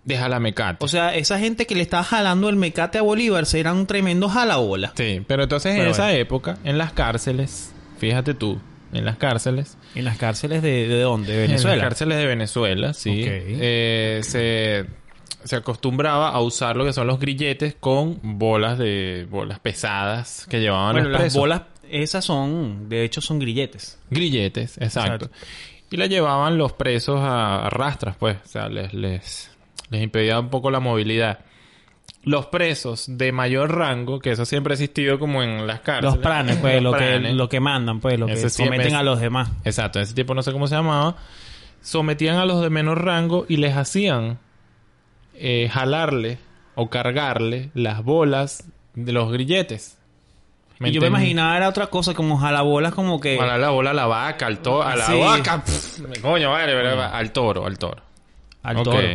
[0.05, 0.83] De jalamecate.
[0.83, 4.29] O sea, esa gente que le estaba jalando el mecate a Bolívar eran un tremendo
[4.29, 4.93] jalabola.
[4.95, 8.59] sí, pero entonces en esa época, en las cárceles, fíjate tú,
[8.93, 11.33] en las cárceles, ¿En las cárceles de, de dónde?
[11.33, 11.83] ¿De en las Venezuela?
[11.83, 13.27] cárceles de Venezuela, sí, Ok.
[13.29, 14.85] eh, se,
[15.43, 20.59] se acostumbraba a usar lo que son los grilletes con bolas de bolas pesadas que
[20.59, 23.99] llevaban bueno, los las bolas, esas son, de hecho, son grilletes.
[24.09, 25.25] Grilletes, exacto.
[25.25, 25.29] Exacto.
[25.91, 28.37] Y la llevaban los presos a, a rastras, pues.
[28.43, 29.49] O sea, les, les,
[29.89, 31.39] les impedía un poco la movilidad.
[32.23, 36.15] Los presos de mayor rango, que eso siempre ha existido como en las cárceles.
[36.15, 38.95] Los pranes, pues, Los lo que, lo que mandan, pues, lo que Ese siempre someten
[38.97, 39.49] a los demás.
[39.63, 41.15] Exacto, en ese tiempo no sé cómo se llamaba.
[41.81, 44.37] Sometían a los de menor rango y les hacían
[45.33, 46.39] eh, jalarle
[46.75, 49.97] o cargarle las bolas de los grilletes.
[50.81, 53.37] Y yo me imaginaba era otra cosa, como jalabolas, como que...
[53.37, 55.19] Jalar la bola a la vaca, al toro, a la Sí.
[55.19, 55.61] vaca.
[55.63, 58.01] pff, coño, al toro, al toro.
[58.61, 58.83] Al Ok.
[58.83, 59.07] toro.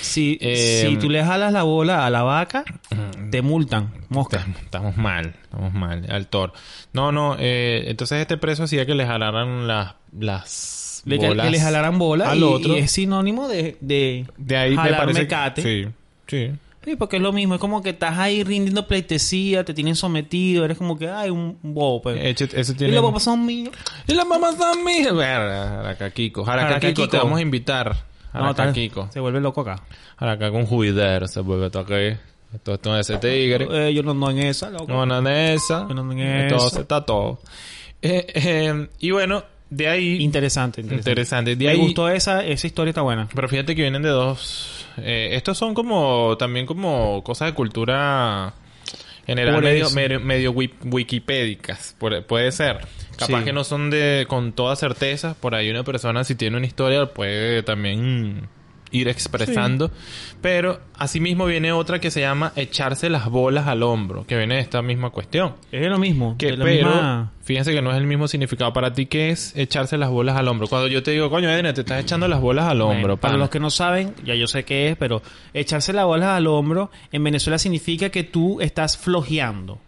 [0.00, 2.64] Si, Eh, si tú le jalas la bola a la vaca,
[3.30, 3.92] te multan.
[4.08, 4.44] Mosca.
[4.60, 6.52] Estamos, mal, estamos mal, al toro.
[6.92, 11.46] No, no, eh, entonces este preso hacía que le jalaran las, las Le, que, bolas
[11.46, 12.74] que le jalaran bola al y, otro.
[12.74, 15.62] y es sinónimo de, de, de ahí me jalar parece que...
[15.62, 15.86] Sí,
[16.26, 16.50] sí.
[16.84, 17.54] Sí, porque es lo mismo.
[17.54, 20.64] Es como que estás ahí rindiendo pleitesía, te tienen sometido.
[20.64, 22.00] Eres como que, ay, un bobo.
[22.02, 22.18] Pues.
[22.18, 22.94] Eche- ese y tiene...
[22.94, 23.74] los bobos son míos.
[24.06, 25.12] Y las mamás son mías.
[25.12, 27.08] Jaracaquico, Jaracaquico.
[27.08, 27.96] te vamos a invitar.
[28.34, 29.08] No, tal- Jaracaquico.
[29.12, 29.82] se vuelve loco acá.
[30.18, 32.18] Jaracaquico, un juidero se vuelve todo aquí.
[32.54, 33.68] Esto, esto es ese tigre.
[33.88, 34.86] Eh, yo no ando en esa, loco.
[34.88, 35.84] No, no en esa.
[35.84, 36.76] No, no en Todo esa.
[36.76, 37.40] se está todo.
[38.00, 40.22] Eh, eh, y bueno, de ahí...
[40.22, 41.10] Interesante, interesante.
[41.10, 41.56] Interesante.
[41.56, 41.78] De Me ahí...
[41.78, 43.28] gustó esa, esa historia, está buena.
[43.34, 44.86] Pero fíjate que vienen de dos...
[44.96, 46.36] eh, estos son como...
[46.38, 48.54] También como cosas de cultura...
[49.28, 51.94] General medio, medio, medio wi- wikipédicas.
[51.98, 52.78] Puede ser.
[53.16, 53.44] Capaz Sí.
[53.44, 54.24] que no son de...
[54.28, 55.34] Con toda certeza.
[55.38, 58.48] Por ahí una persona si tiene una historia puede también
[58.90, 59.90] ir expresando.
[60.40, 64.24] Pero asimismo viene otra que se llama echarse las bolas al hombro.
[64.26, 65.54] Que viene de esta misma cuestión.
[65.72, 66.36] Es lo mismo.
[66.38, 69.96] Que, pero, misma- fíjense que no es el mismo significado para ti que es echarse
[69.98, 70.68] las bolas al hombro.
[70.68, 72.98] Cuando yo te digo, coño, Edna, te estás echando las bolas al hombro.
[73.00, 75.22] Bueno, para los que no saben, ya yo sé qué es, pero
[75.54, 79.78] echarse la bola al hombro en Venezuela significa que tú estás flojeando.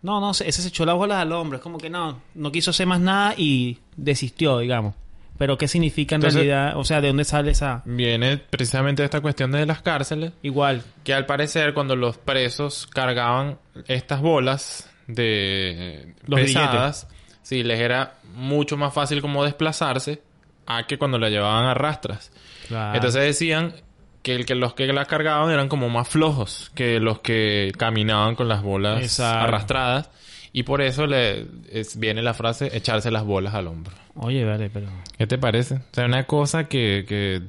[0.00, 1.56] No, no, ese se echó las bolas al hombro.
[1.56, 4.94] Es como que no, no quiso hacer más nada y desistió, digamos.
[5.38, 6.76] Pero ¿qué significa en Entonces- realidad?
[6.76, 7.82] O sea, ¿de dónde sale esa...?
[7.84, 10.32] Viene precisamente de esta cuestión de las cárceles.
[10.42, 10.82] Igual.
[11.04, 17.08] Que al parecer cuando los presos cargaban estas bolas de Los pesadas,
[17.42, 20.22] sí, les era mucho más fácil como desplazarse
[20.66, 22.30] a que cuando la llevaban a rastras.
[22.66, 22.96] Claro.
[22.96, 23.74] Entonces decían
[24.22, 28.34] que, el, que los que las cargaban eran como más flojos que los que caminaban
[28.34, 29.44] con las bolas Exacto.
[29.46, 30.10] arrastradas.
[30.58, 33.94] Y por eso le es- viene la frase echarse las bolas al hombro.
[34.16, 34.88] Oye, vale, pero...
[35.16, 35.74] ¿Qué te parece?
[35.76, 37.40] O sea, una cosa que, que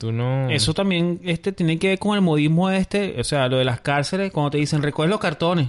[0.00, 0.50] tú no...
[0.50, 3.80] Eso también este tiene que ver con el modismo este, o sea, lo de las
[3.80, 5.68] cárceles, cuando te dicen recoge los cartones.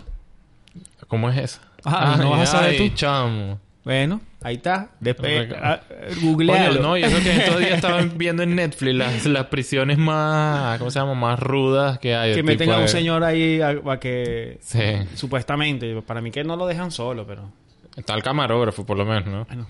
[1.08, 1.60] ¿Cómo es eso?
[1.86, 2.95] Ah, ¿no vas a saber ay, tú?
[2.95, 3.60] chamo.
[3.84, 4.89] Bueno, ahí está.
[4.99, 5.82] Después, Reco- ah,
[6.21, 6.82] googlealo.
[6.82, 10.91] No, y eso que estos días estaban viendo en Netflix las, las prisiones más, ¿cómo
[10.91, 11.13] se llama?
[11.15, 12.34] Más rudas que hay.
[12.36, 14.58] que meten a un de- señor ahí a, a que...
[14.62, 14.80] Sí.
[15.15, 16.02] Supuestamente.
[16.02, 17.52] Para mí que no lo dejan solo, pero...
[17.95, 19.45] Está el camarógrafo, por lo menos, ¿no?
[19.49, 19.67] Bueno,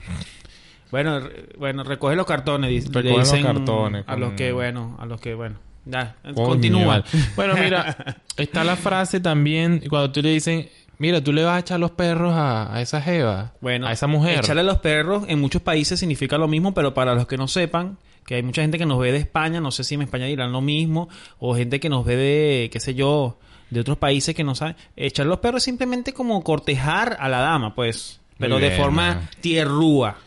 [0.92, 2.70] bueno, re- bueno recoge los cartones.
[2.70, 5.56] di- Recoge le los dicen cartones, A los que, bueno, a los que, bueno.
[5.86, 7.04] Ya, Coño, continúa.
[7.36, 7.96] Bueno, mira,
[8.38, 11.92] está la frase también cuando tú le dicen, mira, tú le vas a echar los
[11.92, 14.40] perros a, a esa jeva, Bueno, a esa mujer.
[14.40, 17.48] Echarle a los perros en muchos países significa lo mismo, pero para los que no
[17.48, 20.26] sepan, que hay mucha gente que nos ve de España, no sé si en España
[20.28, 21.10] dirán lo mismo,
[21.40, 23.40] o gente que nos ve de, qué sé yo,
[23.72, 24.76] de otros países que no saben.
[24.96, 29.30] Echar los perros es simplemente como cortejar a la dama, pues, pero de forma man.
[29.42, 30.18] tierrúa.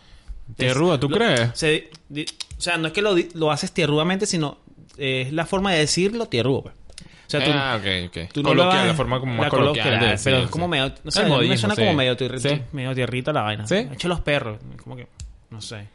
[0.57, 1.51] Tierrúa, ¿tú Lo- crees?
[1.55, 2.27] se- di-
[2.59, 4.59] o sea, no es que lo, di- lo haces tierrudamente, sino
[4.99, 6.75] eh, es la forma de decirlo tierrúa.
[7.41, 8.33] Sea, tú, ah, ok, ok.
[8.33, 9.85] tú no coloquial, vas- la forma como más coloquial.
[9.87, 10.93] coloquial, de pero es como medio...
[11.05, 11.81] No sé, mí me modismo, suena sí.
[11.83, 12.63] como medio, tierri- Sí.
[12.73, 13.67] medio tierrita la vaina.
[13.67, 13.77] ¿Sí?
[13.93, 14.59] Echa los perros.
[14.83, 15.07] Como que...
[15.51, 15.87] No sé.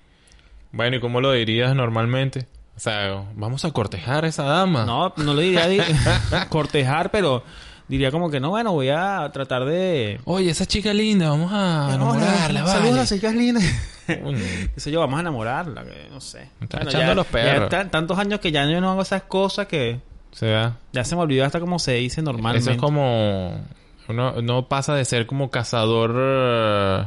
[0.72, 2.46] Bueno, ¿y cómo lo dirías normalmente?
[2.76, 4.86] O sea, vamos a cortejar a esa dama.
[4.86, 5.80] No, no lo diría di-
[6.50, 7.44] cortejar, pero
[7.88, 10.20] diría como que no, bueno, voy a tratar de...
[10.26, 12.96] Oye, esa chica linda, vamos a enamorarla, Hola, Saludos a vale.
[12.98, 13.64] las chicas lindas.
[14.76, 16.48] Sé yo, vamos a enamorarla, que no sé.
[16.62, 17.64] Está echando los perros.
[17.64, 20.00] ya tan- tantos años que ya yo no hago esas cosas que
[20.32, 22.60] O sea, ya se me olvidó hasta cómo se dice normalmente.
[22.60, 23.60] eso es como...
[24.10, 26.16] Uno no pasa de ser como cazador...
[26.18, 27.06] eh,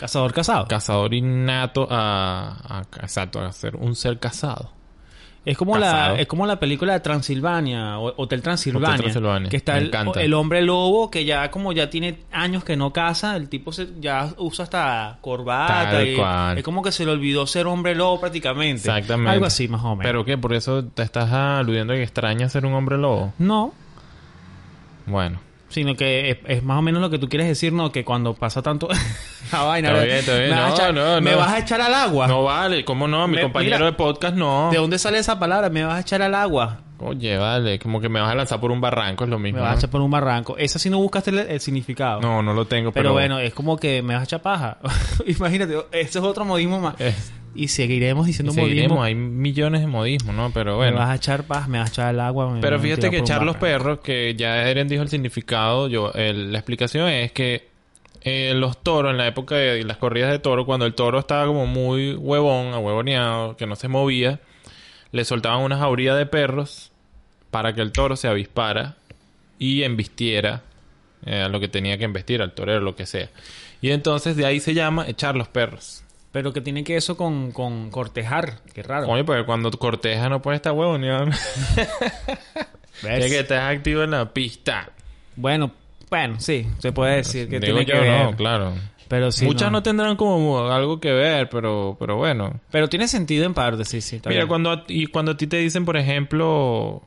[0.00, 0.66] Cazador casado.
[0.66, 4.70] cazador innato a, a- Exacto, a ser un ser casado.
[5.44, 6.14] Es como Casado.
[6.16, 9.48] la es como la película de Transilvania, o- Hotel Transilvania, Hotel Transilvania.
[9.50, 13.36] que está el, el hombre lobo que ya como ya tiene años que no caza,
[13.36, 16.16] el tipo se, ya usa hasta corbata y
[16.58, 18.88] es como que se le olvidó ser hombre lobo prácticamente.
[18.88, 19.30] Exactamente.
[19.32, 20.04] Algo así más o menos.
[20.04, 20.38] ¿Pero qué?
[20.38, 23.34] ¿Por eso te estás aludiendo a que extraña ser un hombre lobo?
[23.38, 23.72] no,
[25.06, 25.40] Bueno.
[25.74, 28.34] Sino que es, es más o menos lo que tú quieres decir, no, que cuando
[28.34, 28.88] pasa tanto
[29.52, 30.50] la vaina, Está bien, está bien.
[30.50, 31.36] Me, vas a No, echar, no, me no.
[31.38, 32.26] vas a echar al agua.
[32.26, 33.26] No vale, ¿cómo no?
[33.28, 33.86] Mi Me- compañero mira.
[33.86, 34.70] de podcast no.
[34.70, 35.68] ¿De dónde sale esa palabra?
[35.70, 36.80] Me vas a echar al agua.
[36.98, 39.58] Oye, vale, como que me vas a lanzar por un barranco, es lo mismo.
[39.58, 40.56] Me vas a echar por un barranco.
[40.56, 42.20] Esa sí no buscaste el, el significado.
[42.20, 43.12] No, no lo tengo, Pero, pero...
[43.14, 44.78] bueno, es como que me vas a echar paja.
[45.26, 46.94] Imagínate, ese es otro modismo más.
[47.00, 49.02] es- Y seguiremos diciendo seguiremos, modismo.
[49.04, 50.50] hay millones de modismos, ¿no?
[50.52, 51.10] Pero Me vas bueno.
[51.10, 52.58] a echar paja, me vas a echar al agua.
[52.60, 56.58] Pero fíjate que echar los perros, que ya Eren dijo el significado, yo el- la
[56.58, 57.68] explicación es que
[58.26, 61.46] eh, los toros, en la época de las corridas de toro, cuando el toro estaba
[61.46, 64.40] como muy huevón, ahuevoneado, que no se movía,
[65.12, 66.90] le soltaban una jauría de perros
[67.50, 68.96] para que el toro se avispara
[69.58, 70.62] y embistiera
[71.26, 73.28] eh, a lo que tenía que embestir, al torero, lo que sea.
[73.82, 76.02] Y entonces de ahí se llama echar los perros.
[76.34, 78.58] Pero que tiene que eso con, con cortejar.
[78.72, 79.06] Qué raro.
[79.06, 81.26] Coño, porque cuando cortejas no puedes estar huevoneado.
[81.26, 81.36] ¿Ves?
[83.02, 84.90] Tienes que estar activo en la pista.
[85.36, 85.70] Bueno,
[86.10, 86.66] bueno, sí.
[86.80, 88.24] Se puede decir que Digo tiene yo, que ver.
[88.24, 88.72] no, claro.
[89.06, 89.44] Pero sí.
[89.44, 89.78] Muchas no.
[89.78, 89.82] no.
[89.84, 92.58] tendrán como algo que ver, pero, pero bueno.
[92.72, 94.16] Pero tiene sentido en parte, sí, sí.
[94.26, 94.48] Mira, bien.
[94.48, 97.00] cuando a, y cuando a ti te dicen, por ejemplo,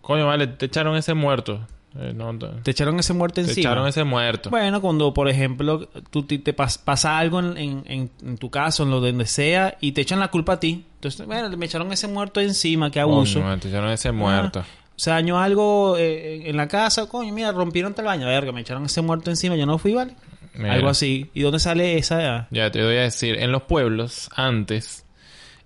[0.00, 1.66] coño, vale, te echaron ese muerto.
[1.98, 3.60] Eh, no, te, Te echaron ese muerto te encima.
[3.60, 4.48] echaron ese muerto.
[4.50, 8.84] Bueno, cuando, por ejemplo, tú te, te pas- pasa algo en, en- en- tu caso,
[8.84, 10.84] en lo donde sea, y te echan la culpa a ti.
[10.94, 13.40] Entonces, bueno, me echaron ese muerto encima, qué abuso.
[13.40, 14.64] Coño, te echaron ese muerto.
[14.96, 18.84] Se dañó algo eh, en la casa, coño, mira, rompieron tal baño, verga, me echaron
[18.84, 20.14] ese muerto encima, yo no fui, ¿vale?
[20.54, 20.74] Mira.
[20.74, 21.30] Algo así.
[21.32, 22.46] ¿Y dónde sale esa?
[22.50, 25.04] Ya te voy a decir, en los pueblos, antes,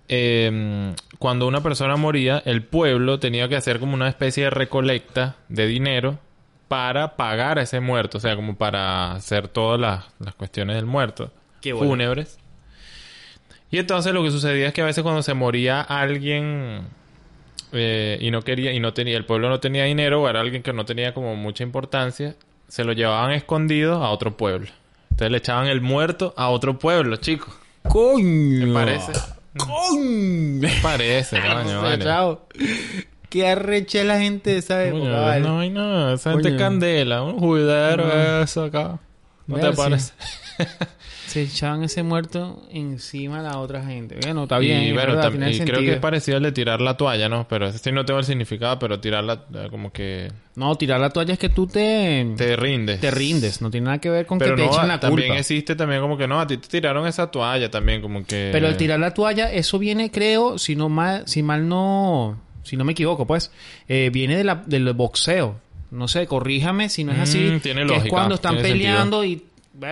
[0.07, 5.35] eh, cuando una persona moría, el pueblo tenía que hacer como una especie de recolecta
[5.49, 6.19] de dinero
[6.67, 10.85] para pagar a ese muerto, o sea, como para hacer todas las, las cuestiones del
[10.85, 11.89] muerto, Qué bueno.
[11.89, 12.39] fúnebres.
[13.71, 16.81] Y entonces lo que sucedía es que a veces cuando se moría alguien
[17.71, 20.63] eh, y no quería y no tenía el pueblo no tenía dinero o era alguien
[20.63, 22.35] que no tenía como mucha importancia,
[22.67, 24.67] se lo llevaban escondido a otro pueblo.
[25.11, 27.53] Entonces le echaban el muerto a otro pueblo, chicos.
[27.87, 28.67] ¡Coño!
[28.67, 29.11] ¿Me parece?
[29.97, 32.03] Me parece, coño, vale.
[32.03, 32.47] chao.
[33.29, 35.41] Qué arreche la gente de esa época, Coño, vale.
[35.41, 38.99] No hay nada, esa gente es candela, un juidero eso acá.
[39.47, 40.11] ¿No te sí.
[41.35, 44.15] se echaban ese muerto encima a la otra gente.
[44.21, 44.83] Bueno, está bien.
[44.83, 47.27] y bueno, verdad, tam- tiene y creo que es parecido al de tirar la toalla,
[47.27, 47.45] ¿no?
[47.49, 51.33] Pero sí no tengo el significado, pero tirarla eh, como que No, tirar la toalla
[51.33, 53.13] es que tú te, te, te rindes.
[53.13, 53.61] rindes.
[53.61, 55.39] No tiene nada que ver con Pero que te no, echen la también culpa.
[55.41, 58.49] existe también como que no, a ti te tiraron esa toalla también, como que...
[58.53, 62.77] Pero el tirar la toalla, eso viene, creo, si no mal, si mal no, si
[62.77, 63.51] no me equivoco, pues,
[63.89, 65.59] eh, viene de la, del boxeo.
[65.91, 67.39] No sé, corríjame si no es así.
[67.39, 69.43] Mm, tiene que lógica, es cuando están peleando y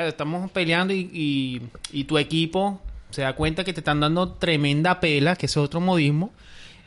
[0.08, 5.00] estamos peleando y, y, y tu equipo se da cuenta que te están dando tremenda
[5.00, 6.32] pela, que es otro modismo.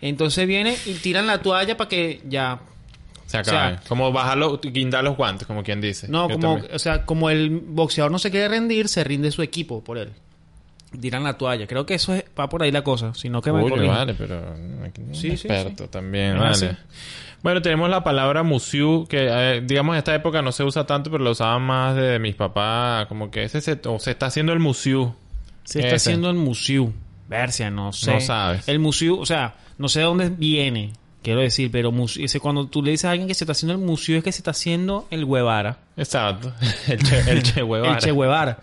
[0.00, 2.60] Entonces viene y tiran la toalla para que ya
[3.26, 6.08] Se o sea- como bajarlo, guindar los guantes, como quien dice.
[6.08, 6.74] No, Yo como, también.
[6.74, 10.12] o sea, como el boxeador no se quiere rendir, se rinde su equipo por él.
[11.00, 11.66] Tiran la toalla.
[11.66, 13.12] Creo que eso es, va por ahí la cosa.
[13.14, 13.96] Si no, que me Coño, corrijan.
[13.96, 14.54] vale, pero
[15.12, 16.76] Sí, sí, experto también, Es vale.
[17.42, 21.10] Bueno, tenemos la palabra museo, que eh, digamos en esta época no se usa tanto,
[21.10, 24.52] pero lo usaban más de mis papás, como que ese se, o se está haciendo
[24.52, 25.14] el museo.
[25.64, 26.10] Se está Ese.
[26.10, 26.92] haciendo el museo.
[27.28, 28.14] Versia, no sé.
[28.14, 28.68] No sabes.
[28.68, 32.82] El museo, o sea, no sé de dónde viene, quiero decir, pero ese, cuando tú
[32.84, 35.08] le dices a alguien que se está haciendo el museo es que se está haciendo
[35.10, 35.78] el huevara.
[35.96, 36.52] Exacto.
[36.86, 37.92] El che, el che Guevara.
[37.94, 38.58] El che huevara.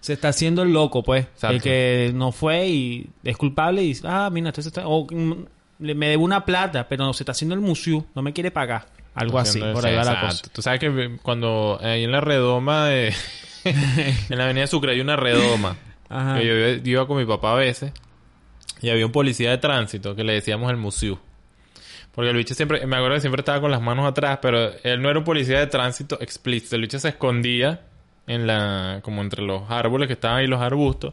[0.00, 1.26] Se está haciendo el loco, pues.
[1.26, 1.54] Exacto.
[1.54, 4.88] El que no fue y es culpable y dice, ah, mira, entonces está...
[4.88, 5.44] O, mm,
[5.78, 8.50] le- me debe una plata, pero no, se está haciendo el museo, no me quiere
[8.50, 8.86] pagar.
[9.14, 10.42] Algo así, Haciendo por ahí va la cosa.
[10.52, 13.12] Tú sabes que cuando ahí en la redoma de...
[13.64, 15.76] en la avenida Sucre hay una redoma.
[16.08, 16.38] Ajá.
[16.38, 17.92] Que yo, iba- yo iba con mi papá a veces
[18.80, 21.18] y había un policía de tránsito que le decíamos el museo.
[22.12, 25.02] Porque el bicho siempre, me acuerdo que siempre estaba con las manos atrás, pero él
[25.02, 26.76] no era un policía de tránsito explícito.
[26.76, 27.82] El bicho se escondía
[28.26, 31.12] en la, como entre los árboles que estaban ahí, los arbustos.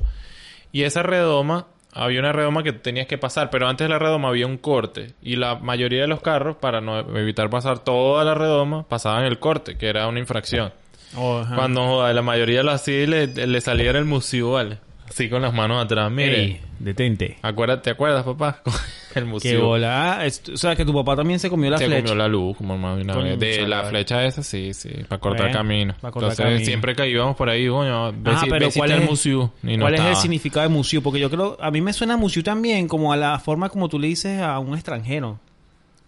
[0.72, 4.28] Y esa redoma, había una redoma que tenías que pasar, pero antes de la redoma
[4.28, 5.14] había un corte.
[5.22, 9.40] Y la mayoría de los carros, para no evitar pasar toda la redoma, pasaban el
[9.40, 10.74] corte, que era una infracción.
[11.16, 11.44] Oh.
[11.56, 14.80] Cuando la mayoría lo hacía y le, le salía el museo, ¿vale?
[15.08, 16.12] Así con las manos atrás.
[16.12, 17.38] Mire, Ey, detente.
[17.42, 18.62] acuérdate, ¿te acuerdas, papá?
[19.16, 19.66] El museo.
[19.68, 20.18] bola.
[20.20, 22.02] Ah, es- o sea, que tu papá también se comió la Se flecha.
[22.02, 23.40] comió la luz, como más de una Coño, vez.
[23.60, 24.90] De la flecha esa, sí, sí.
[25.08, 25.94] Para cortar Bueno, camino.
[26.02, 26.66] para cortar Entonces, camino.
[26.66, 29.10] siempre que íbamos por ahí, coño, ve si- pero ve si ¿cuál está es, el
[29.10, 29.54] museo.
[29.64, 30.22] Y no ¿cuál es el estaba.
[30.22, 31.02] significado de museo?
[31.02, 34.00] Porque yo creo, a mí me suena museo también como a la forma como tú
[34.00, 35.40] le dices a un extranjero.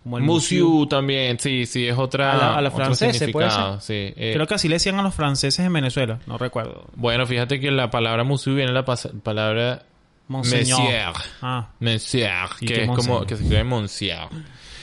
[0.08, 2.32] Como el Museo también, sí, sí, es otra.
[2.32, 3.94] A la- a los otro franceses, ¿puede significado, Sí.
[4.16, 6.20] Eh, Creo que así le decían a los franceses en Venezuela.
[6.28, 6.86] No recuerdo.
[6.96, 9.84] Bueno, fíjate que la palabra museo viene de la palabra
[10.30, 10.80] Monseñor.
[10.80, 11.14] Monsieur.
[11.42, 11.70] Ah.
[11.82, 12.30] Monsieur,
[12.62, 13.28] ¿Y que es como Monseñor?
[13.28, 14.18] que se escribe Monsieur.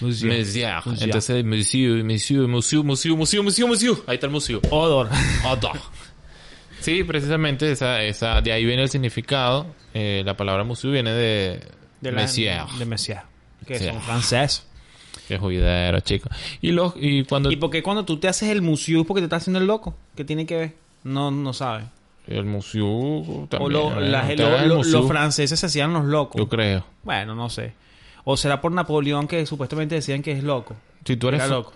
[0.00, 0.32] Monsieur.
[0.38, 0.74] Monsieur.
[0.84, 1.04] Monsieur.
[1.04, 4.04] Entonces, Monsieur, Monsieur, Museo, Museo, Museo, Museo, Museo.
[4.06, 4.60] Ahí está el museo.
[4.70, 5.08] Odor.
[5.50, 5.70] Otto.
[6.80, 9.66] Sí, precisamente esa, esa, de ahí viene el significado.
[9.94, 11.60] Eh, la palabra museo viene de,
[12.00, 13.20] De la- Messier, De Messier.
[13.66, 13.86] Que Sí.
[13.86, 14.66] son francés.
[15.30, 16.28] Es juidero, chico.
[16.60, 19.20] Y los, y cuando ¿Y por qué cuando tú te haces el museo es porque
[19.22, 19.94] te estás haciendo el loco?
[20.14, 20.74] ¿Qué tiene que ver?
[21.04, 21.84] No, no sabes.
[22.26, 23.62] el museo también.
[23.62, 26.04] O lo- bueno, la- te lo- hagas el lo- museo, los franceses se hacían los
[26.04, 26.38] locos.
[26.40, 26.84] Yo creo.
[27.02, 27.74] Bueno, no sé.
[28.24, 30.74] O será por Napoleón que supuestamente decían que es loco.
[31.04, 31.72] Si tú eres Era loco.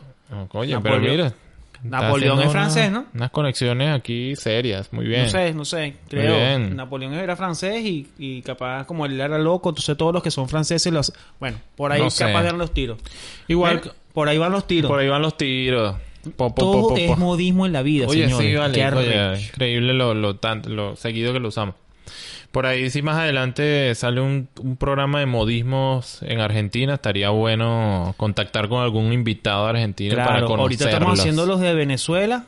[0.48, 1.34] Coño, Napoleón- pero mira.
[1.83, 3.07] Napoleón es francés, una- ¿no?
[3.14, 4.93] Unas conexiones aquí serias.
[4.93, 5.25] Muy bien.
[5.25, 5.97] No sé, no sé.
[6.09, 6.59] Creo.
[6.59, 10.49] Napoleón era francés y, y capaz como él era loco, entonces todos los que son
[10.49, 11.12] franceses los...
[11.38, 12.99] Bueno, por ahí No capaz dan los tiros.
[13.47, 13.81] Igual,
[14.12, 14.91] Por ahí van los tiros.
[14.91, 15.97] por ahí van los tiros.
[16.37, 18.47] Po, po, po, Todo po, es modismo en la vida, Oye, señores.
[18.49, 18.75] sí, vale.
[18.75, 19.47] Qué Oye, arrecho.
[19.53, 21.75] increíble lo, lo, tanto, lo seguido que lo usamos.
[22.52, 28.14] Por ahí, si más adelante sale un, un programa de modismos en Argentina, estaría bueno
[28.16, 30.62] contactar con algún invitado de Argentina para Claro, conocerlos.
[30.80, 32.44] ahorita estamos haciendo los de Venezuela.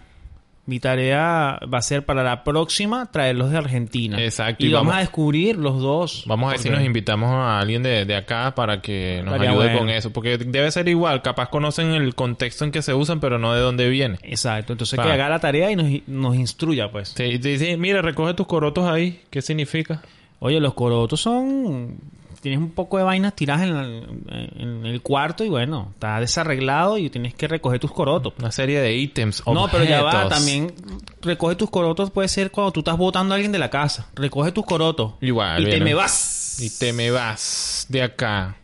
[0.70, 4.22] Mi tarea va a ser para la próxima traerlos de Argentina.
[4.22, 6.22] Exacto, Y, y vamos, vamos- a descubrir los dos.
[6.28, 9.52] Vamos a ver si nos invitamos a alguien de, de acá para que nos ayude
[9.54, 9.78] bueno.
[9.80, 10.12] con eso.
[10.12, 11.22] Porque debe ser igual.
[11.22, 14.18] Capaz conocen el contexto en que se usan, pero no de dónde viene.
[14.22, 17.14] Exacto, entonces que haga la tarea y nos, nos instruya, pues.
[17.14, 19.22] Te, te dicen, mira, recoge tus corotos ahí.
[19.28, 20.02] ¿Qué significa?
[20.38, 21.96] Oye, los corotos son...
[22.40, 26.96] Tienes un poco de vainas tiradas en, la- en el cuarto y bueno, está desarreglado
[26.96, 28.32] y tienes que recoger tus corotos.
[28.38, 30.30] Una serie de ítems, No, pero ya va, objetos.
[30.38, 30.72] también
[31.20, 34.06] recoge tus corotos puede ser cuando tú estás botando a alguien de la casa.
[34.14, 35.12] Recoge tus corotos.
[35.20, 36.58] Igual, Y te me vas.
[36.60, 38.56] Y te me vas de acá,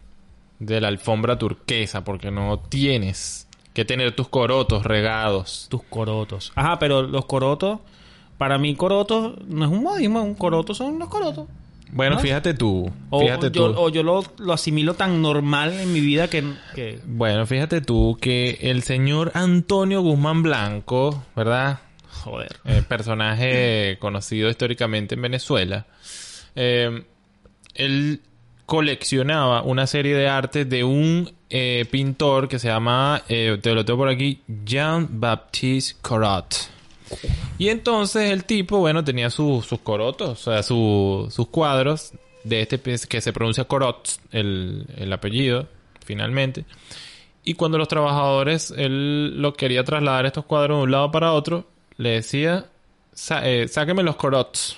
[0.59, 5.67] de la alfombra turquesa, porque no tienes que tener tus corotos regados.
[5.69, 6.51] Tus corotos.
[6.55, 7.81] Ajá, pero los corotos,
[8.39, 11.47] para mí corotos no es un modismo, un coroto son los corotos.
[11.93, 12.21] Bueno, ¿No?
[12.21, 13.81] fíjate tú, O fíjate yo, tú.
[13.81, 16.45] o yo lo, lo asimilo tan normal en mi vida que...
[16.75, 21.81] que Bueno, fíjate tú que el señor Antonio Guzmán Blanco, ¿verdad?
[22.11, 22.57] joder.
[22.65, 25.87] Eh, personaje conocido históricamente en Venezuela.
[26.57, 27.05] eh,
[27.75, 28.21] él
[28.67, 33.85] coleccionaba una serie de artes de un eh, pintor que se llama, eh, te lo
[33.85, 36.71] tengo por aquí, Jean-Baptiste Corot.
[37.59, 42.13] Y entonces el tipo, bueno, tenía sus corotos, o sea, su- sus cuadros
[42.45, 45.67] de este que se pronuncia Corot, el, el apellido,
[46.05, 46.65] finalmente.
[47.45, 51.67] Y cuando los trabajadores, él lo quería trasladar estos cuadros de un lado para otro,
[51.97, 52.67] le decía,
[53.15, 53.69] "Sa- eh,
[54.03, 54.77] los corots.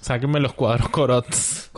[0.00, 1.70] Sáqueme los cuadros corots.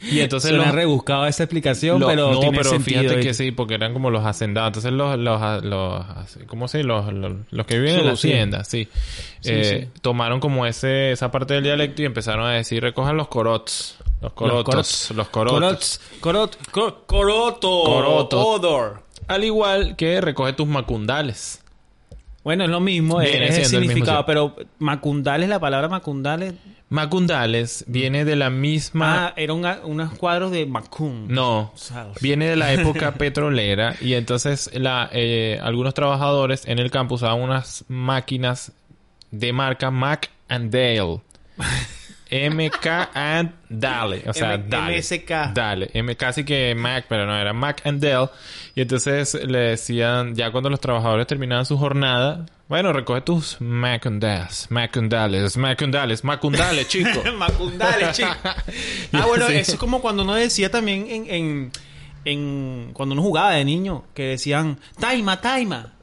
[0.00, 3.00] Y entonces Suena los, rebuscado esa explicación, lo- pero no, tiene pero sentido.
[3.02, 4.68] fíjate que sí, porque eran como los hacendados.
[4.68, 6.04] Entonces los, los, los,
[6.46, 8.88] ¿cómo se los, los, los que viven en la hacienda, sí.
[9.40, 10.00] Sí, Eh, sí.
[10.00, 13.96] Tomaron como ese, esa parte del dialecto y empezaron a decir, recojan los corots.
[14.20, 15.10] Los corotos.
[15.14, 15.58] Los corotos.
[15.58, 16.00] Corots.
[16.20, 16.70] Corot.
[16.70, 17.82] cor- coroto.
[17.84, 18.40] Coroto.
[18.46, 19.02] Odor.
[19.26, 21.60] Al igual que recoge tus macundales.
[22.48, 26.54] Bueno, es lo mismo, es, es el significado, pero macundales, la palabra macundales,
[26.88, 29.26] Macundales viene de la misma...
[29.26, 31.28] ah, eran unos cuadros de Macun.
[31.28, 32.16] No, South.
[32.22, 37.42] viene de la época petrolera y entonces la, eh, algunos trabajadores en el campo usaban
[37.42, 38.72] unas máquinas
[39.30, 41.20] de marca Mac and Dale.
[42.30, 44.22] MK and Dale.
[44.26, 44.98] O sea, M- Dale.
[44.98, 45.52] MSK.
[45.54, 45.90] Dale.
[45.94, 48.28] M casi que Mac, pero no, era Mac and Dale.
[48.74, 54.66] Y entonces le decían, ya cuando los trabajadores terminaban su jornada, bueno, recoge tus Macundales,
[54.70, 57.22] Macundales, Macundales, Macundales, chico.
[57.38, 58.28] Macundales, chico.
[58.44, 59.54] ah, bueno, Sí.
[59.54, 61.72] eso es como cuando uno decía también en, en,
[62.26, 65.94] en- cuando uno jugaba de niño, que decían, taima, taima.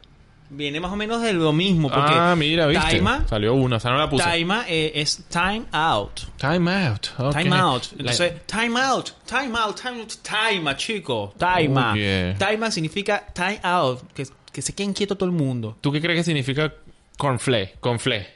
[0.56, 2.86] Viene más o menos de lo mismo, porque ah, mira, viste.
[2.86, 4.24] taima, Salió uno, o sea, no la puse.
[4.24, 6.22] taima eh, es time out.
[6.38, 7.08] Time out.
[7.18, 7.34] ok.
[7.34, 7.84] Time out.
[7.98, 11.34] Entonces, time out, time out, time out, time, chico.
[11.38, 11.78] Time.
[11.78, 12.38] Oh, yeah.
[12.38, 14.02] Time Time time out.
[14.14, 15.76] Que, que se quede quieto todo el mundo.
[15.82, 16.74] ¿Tú qué crees que significa
[17.18, 17.80] cornflake?
[17.80, 18.36] Cornflake.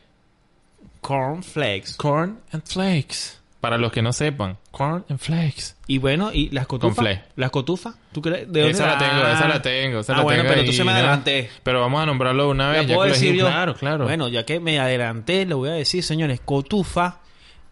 [1.02, 1.96] Cornflakes.
[1.96, 3.39] Corn and flakes.
[3.62, 4.58] Para los que no sepan.
[4.72, 5.76] Corn and flakes.
[5.86, 7.20] Y bueno, ¿y las cotufas?
[7.36, 7.96] ¿Las cotufas?
[8.14, 8.50] ¿Tú crees?
[8.52, 9.34] ¿De dónde Esa la tengo, Ah.
[9.34, 10.00] esa la tengo.
[10.00, 11.50] Esa ah, la bueno, tengo pero ahí, entonces me adelanté.
[11.64, 12.84] Pero vamos a nombrarlo una vez.
[12.84, 13.48] ¿La ya puedo decir yo?
[13.48, 14.06] Claro, claro.
[14.06, 17.20] Bueno, ya que me adelanté, le voy a decir, señores, cotufa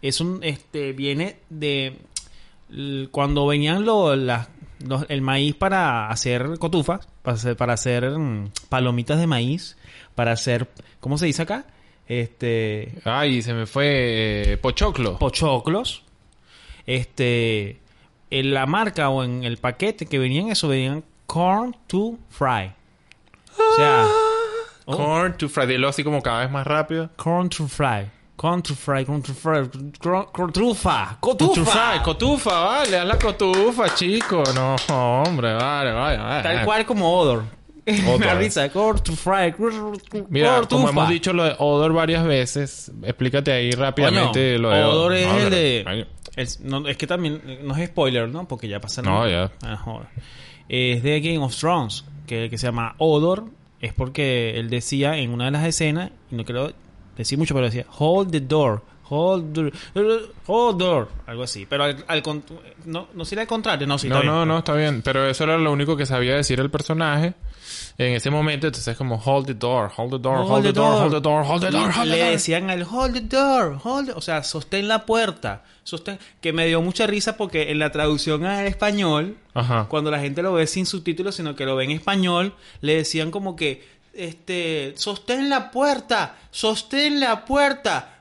[0.01, 1.97] es un, este, viene de
[3.11, 4.49] cuando venían lo- las-
[4.85, 9.77] los- el maíz para hacer cotufas, para hacer, para hacer mm, palomitas de maíz,
[10.15, 10.67] para hacer,
[10.99, 11.65] ¿cómo se dice acá?
[12.07, 15.17] Este, Ay, se me fue eh, Pochoclo.
[15.17, 16.03] pochoclos.
[16.85, 17.79] Este,
[18.29, 22.71] en la marca o en el paquete que venían eso, venían corn to fry.
[23.57, 24.07] O sea,
[24.85, 24.95] oh.
[24.95, 25.65] Corn to fry.
[25.67, 27.09] Dilo así como cada vez más rápido.
[27.17, 28.09] Corn to fry.
[28.37, 29.67] Corn to fry, corn to fry.
[30.31, 31.17] Cotufa.
[31.19, 31.99] fry.
[32.03, 32.97] Cotufa, vale.
[32.99, 34.43] Haz la cotufa, chico.
[34.53, 36.17] No, hombre, vale, vale.
[36.17, 36.43] vale.
[36.43, 37.56] Tal cual como odor.
[37.87, 38.69] Risa.
[38.69, 39.53] Corn to fry.
[40.29, 40.89] Mira, como tufa.
[40.89, 45.37] hemos dicho lo de odor varias veces, explícate ahí rápidamente lo de odor es No,
[45.37, 46.07] el de...
[46.35, 47.41] Es, no, es que también...
[47.63, 48.47] No es spoiler, ¿no?
[48.47, 49.11] Porque ya pasaron...
[49.11, 49.51] No, ya.
[49.63, 50.01] Ah.
[50.69, 52.05] Es de Game of Thrones.
[52.27, 53.45] Que, que se llama Odor.
[53.81, 56.11] Es porque él decía en una de las escenas...
[56.29, 56.73] Y no quiero
[57.17, 57.87] decir mucho, pero decía...
[57.97, 58.83] Hold the door.
[59.09, 59.71] Hold the...
[60.45, 61.09] Hold door.
[61.25, 61.65] Algo así.
[61.65, 62.21] Pero al, al
[62.85, 63.87] no, no sería al contrario.
[63.87, 64.47] No, sí, No, no, bien.
[64.47, 65.01] no, está bien.
[65.01, 67.33] Pero eso era lo único que sabía decir el personaje
[67.97, 68.67] en ese momento.
[68.67, 71.43] Entonces es como hold the door, hold the door, hold, the door, hold the door,
[71.43, 75.63] hold the door, Le decían al hold the door, hold, o sea, sostén la puerta,
[75.83, 79.87] sostén, que me dio mucha risa porque en la traducción al español, Ajá.
[79.89, 83.31] cuando la gente lo ve sin subtítulos, sino que lo ve en español, le decían
[83.31, 88.13] como que, este, sostén la puerta, sostén la puerta.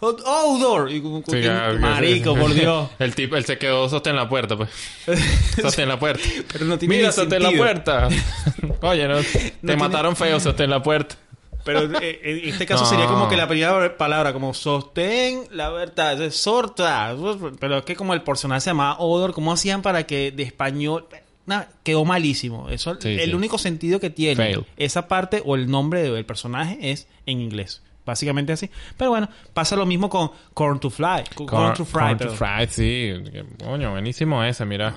[0.00, 0.90] Odor.
[0.90, 2.88] Y como, Sí, ya, marico, por Dios.
[2.98, 4.70] El tipo, él se quedó sostén la puerta, pues.
[5.60, 6.22] sostén la puerta.
[6.52, 8.08] Pero no tiene Mira, sostén la puerta.
[8.82, 11.16] Oye, no, te tiene- mataron feo, sostén la puerta.
[11.62, 12.88] Pero eh, en este caso No.
[12.90, 17.14] sería como que la primera palabra, como sostén la verdad, es sorta.
[17.58, 21.06] Pero es que como el personaje se llamaba Odor, ¿cómo hacían para que de español...
[21.46, 22.68] Nada, quedó malísimo.
[22.68, 23.34] Eso, Sí, el sí.
[23.34, 24.64] único sentido que tiene Fail.
[24.76, 27.82] esa parte o el nombre del personaje es en inglés.
[28.06, 28.70] Básicamente así.
[28.96, 31.24] Pero bueno, pasa lo mismo con Corn to Fly.
[31.34, 32.00] Corn, to Fry.
[32.00, 33.12] Corn to fry, sí.
[33.62, 34.94] Coño, buenísimo ese, mira.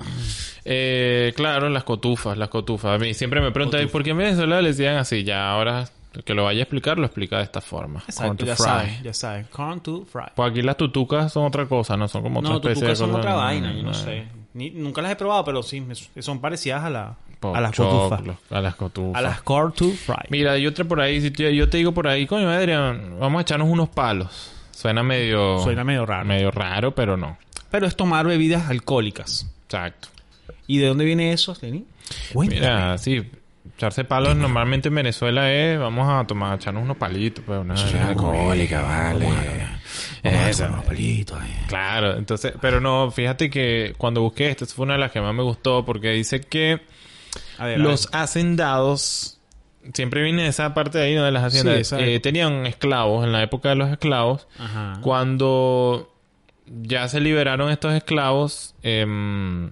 [0.64, 2.96] Eh, claro, las cotufas, las cotufas.
[2.96, 3.88] A mí siempre me preguntan.
[3.88, 5.22] ¿por qué en Venezuela le decían así?
[5.22, 5.88] Ya ahora
[6.24, 8.00] que lo vaya a explicar, lo explica de esta forma.
[8.00, 8.64] Corn Exacto, to ya fry.
[8.64, 9.46] saben, ya saben.
[9.50, 10.24] Corn to Fry.
[10.34, 13.04] Pues aquí las tutucas son otra cosa, no son como otra No, especie tutucas de
[13.04, 13.20] son cosa.
[13.20, 14.24] otra vaina, yo no no, sé.
[14.54, 18.22] Ni- nunca las he probado, pero sí, me- son parecidas a, la, a las cotufas.
[18.50, 19.18] A las cotufas.
[19.18, 20.14] A las corn to fry.
[20.30, 21.20] Mira, hay otra por ahí.
[21.20, 24.52] Si te- yo te digo por ahí, coño, Adrián, vamos a echarnos unos palos.
[24.70, 25.58] Suena medio...
[25.60, 26.24] Suena medio raro.
[26.24, 27.36] Medio raro, pero no.
[27.70, 29.46] Pero es tomar bebidas alcohólicas.
[29.66, 30.08] Exacto.
[30.66, 31.84] ¿Y de dónde viene eso, Lenny?
[32.32, 32.60] Cuéntame.
[32.60, 33.22] Mira, sí,
[33.76, 38.08] echarse palos normalmente en Venezuela es, vamos a tomar, echarnos unos palitos, pues una bebida
[38.08, 39.28] alcohólica, vale.
[41.68, 45.34] Claro, entonces, pero no, fíjate que cuando busqué esta fue una de las que más
[45.34, 46.80] me gustó porque dice que
[47.58, 49.38] ver, los hacendados
[49.92, 51.24] siempre viene esa parte de ahí ¿no?
[51.24, 51.88] de las haciendas.
[51.88, 51.96] Sí.
[51.98, 54.46] Eh, tenían esclavos en la época de los esclavos.
[54.58, 54.98] Ajá.
[55.02, 56.10] Cuando
[56.66, 59.70] ya se liberaron estos esclavos, em,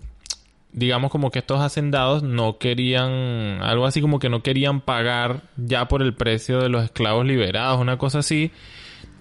[0.72, 5.88] digamos como que estos hacendados no querían, algo así como que no querían pagar ya
[5.88, 8.50] por el precio de los esclavos liberados, una cosa así.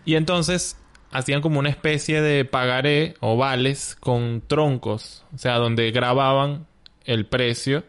[0.04, 0.81] Y entonces
[1.12, 6.66] hacían como una especie de pagaré o vales con troncos, o sea, donde grababan
[7.06, 7.84] el precio.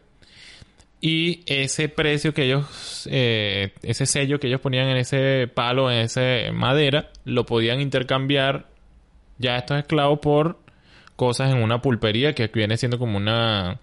[1.01, 5.99] Y ese precio que ellos, eh, ese sello que ellos ponían en ese palo, en
[5.99, 8.67] esa madera, lo podían intercambiar
[9.39, 10.61] ya estos esclavos por
[11.17, 13.81] cosas en una pulpería que viene siendo como una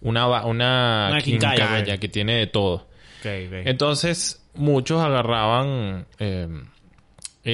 [0.00, 2.86] una, una, Una quincalla, quincalla que tiene de todo.
[3.24, 6.48] Entonces, muchos agarraban eh,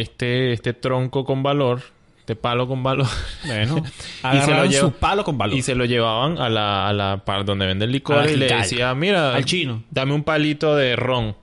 [0.00, 1.82] este, este tronco con valor,
[2.20, 3.06] este palo con valor,
[3.46, 3.82] Bueno,
[4.34, 5.56] Y se lo lleva- su palo con valor.
[5.56, 8.62] y se lo llevaban a la, a la par donde venden licor y le quincalla.
[8.62, 9.82] decía, mira, Al chino.
[9.90, 11.36] dame un palito de ron.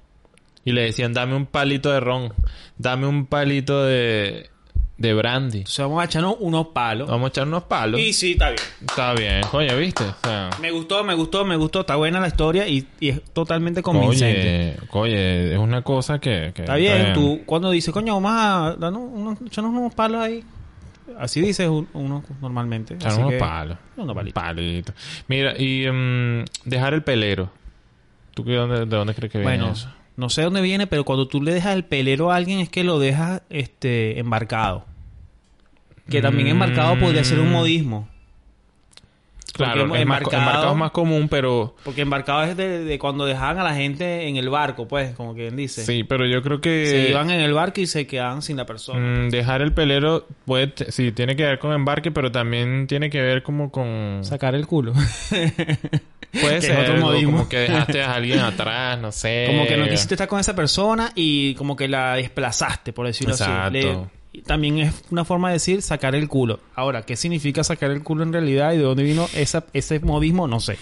[0.64, 2.34] Y le decían, dame un palito de ron,
[2.78, 4.50] dame un palito de,
[5.02, 5.58] de brandy.
[5.60, 7.10] Entonces vamos a echarnos unos palos.
[7.10, 8.00] Vamos a echar unos palos.
[8.00, 8.62] Y sí, está bien.
[8.82, 10.04] Está bien, coño, ¿viste?
[10.04, 11.82] O sea, Me gustó, me gustó, me gustó.
[11.82, 14.78] Está buena la historia y, y es totalmente convincente.
[14.92, 16.52] oye, oye, es una cosa que...
[16.54, 20.44] que Está bien, tú cuando dices, coño, vamos a darnos unos, echarnos unos palos ahí.
[21.20, 22.94] Así dices un- uno normalmente.
[22.94, 23.78] Echar Así unos que- palos.
[23.98, 24.96] Unos palitos.
[25.28, 27.50] Mira, y mm, dejar el pelero.
[28.34, 29.90] ¿Tú qué, dónde, de dónde crees que viene Bueno, eso?
[30.16, 32.84] no sé dónde viene, pero cuando tú le dejas el pelero a alguien es que
[32.86, 34.86] lo dejas este embarcado.
[36.10, 36.52] Que también Mm.
[36.52, 38.08] embarcado podría ser un modismo.
[39.54, 41.76] Claro, porque embarcado- embarcado es más común, pero...
[41.84, 45.36] Porque embarcado es de, de cuando dejaban a la gente en el barco, pues, como
[45.36, 45.84] quien dice.
[45.86, 46.86] Sí, pero yo creo que...
[46.88, 49.00] Se iban en el barco y se quedaban sin la persona.
[49.26, 53.22] Mm, dejar el pelero puede, sí, tiene que ver con embarque, pero también tiene que
[53.22, 54.20] ver como con...
[54.24, 54.94] Sacar el culo.
[56.32, 57.32] Puede ser otro algo modismo.
[57.40, 59.44] como que dejaste a alguien atrás, no sé.
[59.48, 63.34] como que no quisiste estar con esa persona y como que la desplazaste, por decirlo
[63.34, 63.78] Exacto.
[63.78, 63.86] así.
[63.88, 66.62] Le- también es una forma de decir sacar el culo.
[66.76, 70.48] Ahora, ¿qué significa sacar el culo en realidad y de dónde vino esa, ese modismo?
[70.48, 70.78] No sé.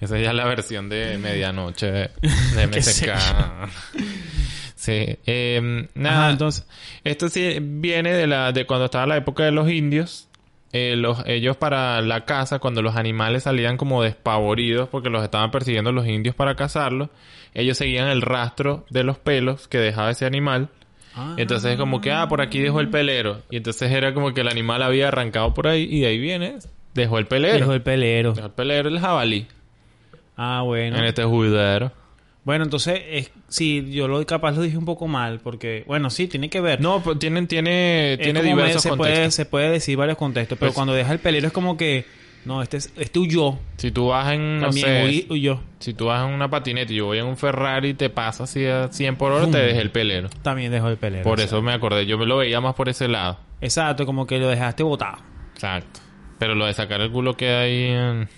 [0.00, 2.10] Esa ya es la versión de medianoche de,
[2.68, 3.08] MSK.
[4.76, 5.18] sí.
[5.26, 6.66] Eh, nada, Ajá, entonces.
[7.02, 10.28] Esto sí viene de la de cuando estaba la época de los indios.
[10.72, 15.52] Eh, los, ellos para la caza, cuando los animales salían como despavoridos porque los estaban
[15.52, 17.10] persiguiendo los indios para cazarlos,
[17.54, 20.70] ellos seguían el rastro de los pelos que dejaba ese animal.
[21.36, 23.42] Entonces es como que, ah, por aquí dejó el pelero.
[23.50, 26.56] Y entonces era como que el animal había arrancado por ahí y de ahí viene,
[26.94, 27.56] dejó el pelero.
[27.58, 28.32] Dijo el pelero.
[28.34, 29.46] Dejó el pelero el jabalí
[30.36, 30.98] Ah, bueno.
[30.98, 31.92] en este juidero.
[32.44, 36.26] Bueno, entonces, es, sí, yo lo capaz lo dije un poco mal, porque, bueno, sí,
[36.26, 36.78] tiene que ver.
[36.80, 39.16] No, pues tienen, tiene, Es tiene como diversos se contextos.
[39.18, 42.04] puede, se puede decir varios contextos, pero Pues- cuando deja el pelero es como que,
[42.44, 43.58] no, este, es- este huyó.
[43.76, 45.60] Si tú vas en, no sé, huyó.
[45.78, 48.44] si tú vas en una patineta y yo voy en un Ferrari y te pasa
[48.44, 50.28] así a 100 por hora, te dejé el pelero.
[50.42, 51.24] También dejó el pelero.
[51.24, 51.56] Por exacto.
[51.56, 52.06] eso me acordé.
[52.06, 53.38] Yo me lo veía más por ese lado.
[53.60, 55.18] Exacto, como que lo dejaste botado.
[55.54, 56.00] Exacto.
[56.38, 58.28] Pero lo de sacar el culo queda ahí en...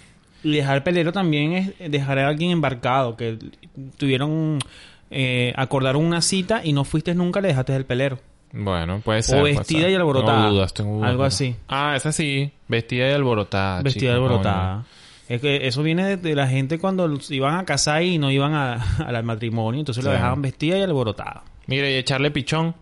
[0.45, 3.39] Y dejar el pelero también es dejar a alguien embarcado, que
[3.97, 4.59] tuvieron,
[5.11, 8.19] eh, acordaron una cita y no fuiste nunca, le dejaste el pelero.
[8.59, 9.41] Bueno, puede ser.
[9.41, 9.91] puede vestida ser.
[9.91, 10.39] y alborotada.
[10.43, 11.11] Tengo dudas, tengo dudas.
[11.11, 11.57] Algo así.
[11.69, 12.51] Ah, esa sí.
[12.69, 13.83] Vestida y alborotada.
[13.83, 14.85] Vestida chico, alborotada.
[15.29, 18.55] Es que eso viene de, de la gente cuando iban a casar y no iban
[18.55, 18.75] a-
[19.07, 20.17] al matrimonio, entonces lo Sí.
[20.17, 21.43] dejaban vestida y alborotada.
[21.67, 22.75] Mira, y echarle pichón.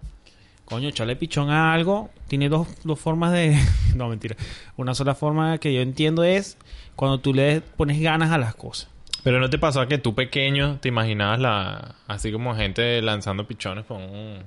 [0.66, 3.58] Coño, echarle pichón a algo tiene dos, dos formas de...
[3.96, 4.36] no, mentira.
[4.76, 6.56] Una sola forma que yo entiendo es
[6.96, 8.88] cuando tú le pones ganas a las cosas.
[9.22, 11.94] Pero ¿no te pasó que tú pequeño te imaginabas la...
[12.06, 14.38] Así como gente lanzando pichones con un...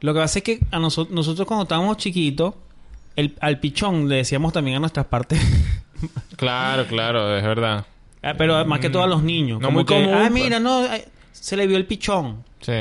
[0.00, 2.54] Lo que pasa es que a nosotros, nosotros cuando estábamos chiquitos,
[3.16, 5.40] el, al pichón le decíamos también a nuestras partes...
[6.36, 7.84] Claro, claro, es verdad.
[8.22, 9.60] Ah, Pero más que todo a los niños.
[9.60, 10.32] No como muy que, común, Ah, pues.
[10.32, 12.42] mira, no, ay, se le vio el pichón.
[12.60, 12.72] Sí.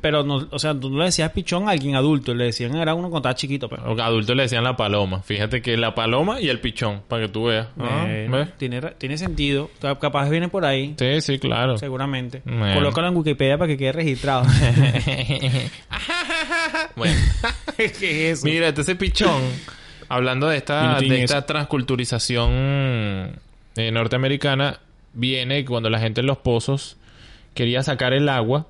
[0.00, 2.34] Pero, no, o sea, tú no le decías pichón a alguien adulto.
[2.34, 3.68] Le decían, era uno cuando estaba chiquito.
[3.68, 5.22] Pero, Los adultos le decían la paloma.
[5.22, 7.68] Fíjate que la paloma y el pichón, para que tú veas.
[7.78, 8.06] Ah,
[8.58, 9.70] tiene, tiene sentido.
[9.80, 10.94] Ca- Capaz viene por ahí.
[10.98, 11.78] Sí, sí, claro.
[11.78, 12.42] Seguramente.
[12.44, 12.74] Bueno.
[12.74, 14.44] Colócalo en Wikipedia para que quede registrado.
[16.96, 17.16] bueno,
[17.76, 18.02] ¿Qué es
[18.38, 18.46] eso?
[18.46, 19.40] mira, este pichón,
[20.08, 22.50] hablando de esta, de esta transculturización
[23.76, 24.80] eh, norteamericana,
[25.14, 26.96] viene cuando la gente en los pozos
[27.54, 28.66] quería sacar el agua,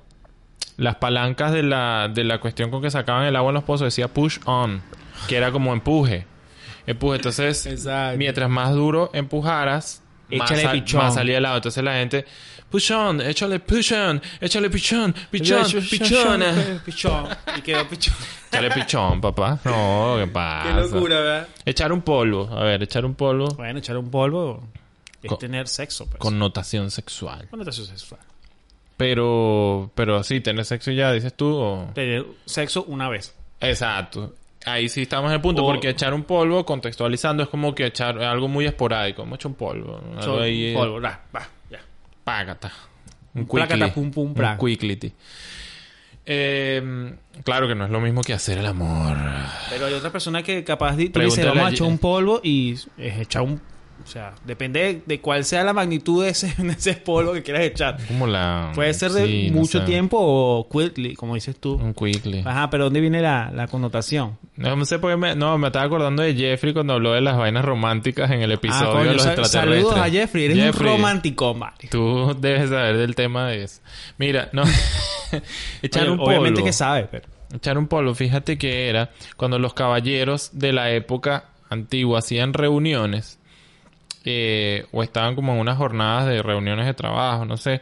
[0.79, 3.85] las palancas de la, de la cuestión con que sacaban el agua en los pozos
[3.85, 4.81] decía push on,
[5.27, 6.25] que era como empuje.
[6.87, 8.17] Empuje, entonces, Exacto.
[8.17, 10.01] mientras más duro empujaras,
[10.31, 11.01] más, Échale sal- pichón.
[11.03, 11.57] más salía el agua.
[11.57, 12.25] Entonces la gente,
[12.69, 16.81] push on, échale push on, échale pichón, pichón, pichona.
[16.85, 17.27] Pichón.
[17.57, 18.15] Y quedó pichón.
[18.51, 19.59] Échale pichón, papá.
[19.65, 20.87] No, ¿qué pasa?
[20.99, 21.47] ¿verdad?
[21.65, 22.49] Echar un polvo.
[22.51, 23.49] A ver, echar un polvo.
[23.55, 24.63] Bueno, echar un polvo
[25.21, 26.17] es Con- tener sexo, pues.
[26.19, 27.47] Connotación sexual.
[27.49, 28.21] Connotación sexual.
[28.99, 31.89] Pero, pero sí, tener sexo ya, dices tú, o...
[31.95, 33.33] Tener sexo una vez.
[33.61, 34.33] Exacto.
[34.65, 37.85] Ahí sí estamos en el punto, O- porque echar un polvo, contextualizando, es como que
[37.85, 39.23] echar algo muy esporádico.
[39.23, 40.01] Hemos hecho un polvo.
[40.17, 41.17] Algo ahí, eh, polvo, va,
[41.71, 41.79] ya.
[42.25, 42.73] Págata.
[43.35, 43.89] Un quickly.
[43.91, 44.57] pum, pum, Un plan.
[44.57, 45.13] quicklity.
[46.25, 47.13] Eh,
[47.45, 49.15] claro que no es lo mismo que hacer el amor.
[49.69, 52.73] Pero hay otra persona que capaz de, tú dices, vamos a echar un polvo y
[52.73, 53.61] es echar un...
[54.03, 57.63] O sea, depende de, cuál sea la magnitud de ese, de ese polvo que quieras
[57.63, 57.97] echar.
[58.07, 58.71] Como la...
[58.73, 59.85] Puede ser de sí, no mucho sé.
[59.85, 61.73] tiempo o quickly, como dices tú.
[61.75, 62.43] Un quickly.
[62.45, 64.37] Ajá, pero ¿dónde viene la, la connotación?
[64.55, 65.35] No sé por qué me...
[65.35, 68.89] No, me estaba acordando de Jeffrey cuando habló de las vainas románticas en el episodio
[68.89, 69.83] ah, coño, de los extraterrestres.
[69.83, 70.45] saludos a Jeffrey.
[70.45, 71.89] Eres Jeffrey, un romántico, Mario.
[71.91, 73.81] Tú debes saber del tema de eso.
[74.17, 74.63] Mira, no...
[75.81, 76.29] Echar Oye, un polvo.
[76.29, 77.27] Obviamente que sabe, pero...
[77.53, 83.38] Echar un polvo, fíjate que era cuando los caballeros de la época antigua hacían reuniones
[84.25, 87.81] eh, o estaban como en unas jornadas de reuniones de trabajo, no sé,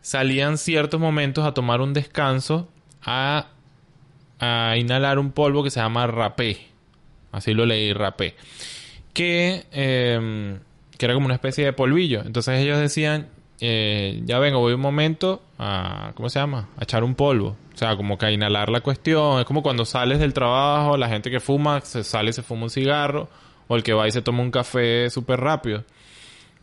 [0.00, 2.68] salían ciertos momentos a tomar un descanso
[3.02, 3.48] a,
[4.38, 6.68] a inhalar un polvo que se llama rapé.
[7.32, 8.34] Así lo leí, rapé.
[9.12, 10.58] Que, eh,
[10.98, 12.22] que era como una especie de polvillo.
[12.24, 13.28] Entonces ellos decían,
[13.60, 16.68] eh, ya vengo, voy un momento a, ¿cómo se llama?
[16.78, 17.56] A echar un polvo.
[17.74, 19.38] O sea, como que a inhalar la cuestión.
[19.38, 22.64] Es como cuando sales del trabajo, la gente que fuma, se sale y se fuma
[22.64, 23.28] un cigarro.
[23.72, 25.84] O el que va y se toma un café súper rápido.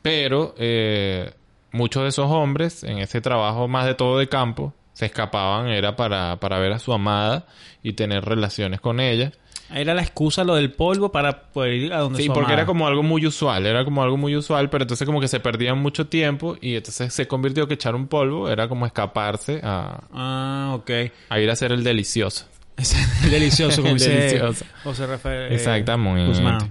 [0.02, 1.32] Pero eh,
[1.72, 5.96] muchos de esos hombres, en ese trabajo más de todo de campo, se escapaban, era
[5.96, 7.46] para, para ver a su amada
[7.82, 9.32] y tener relaciones con ella.
[9.74, 12.62] Era la excusa lo del polvo para poder ir a donde Sí, su porque amada.
[12.62, 15.40] era como algo muy usual, era como algo muy usual, pero entonces como que se
[15.42, 20.02] perdían mucho tiempo y entonces se convirtió que echar un polvo era como escaparse a,
[20.14, 20.92] Ah, ok.
[21.30, 22.46] a ir a hacer el delicioso.
[23.30, 24.40] Delicioso, como dice.
[24.84, 25.52] José Rafael.
[25.52, 26.28] eh, Exactamente.
[26.28, 26.70] Guzmán.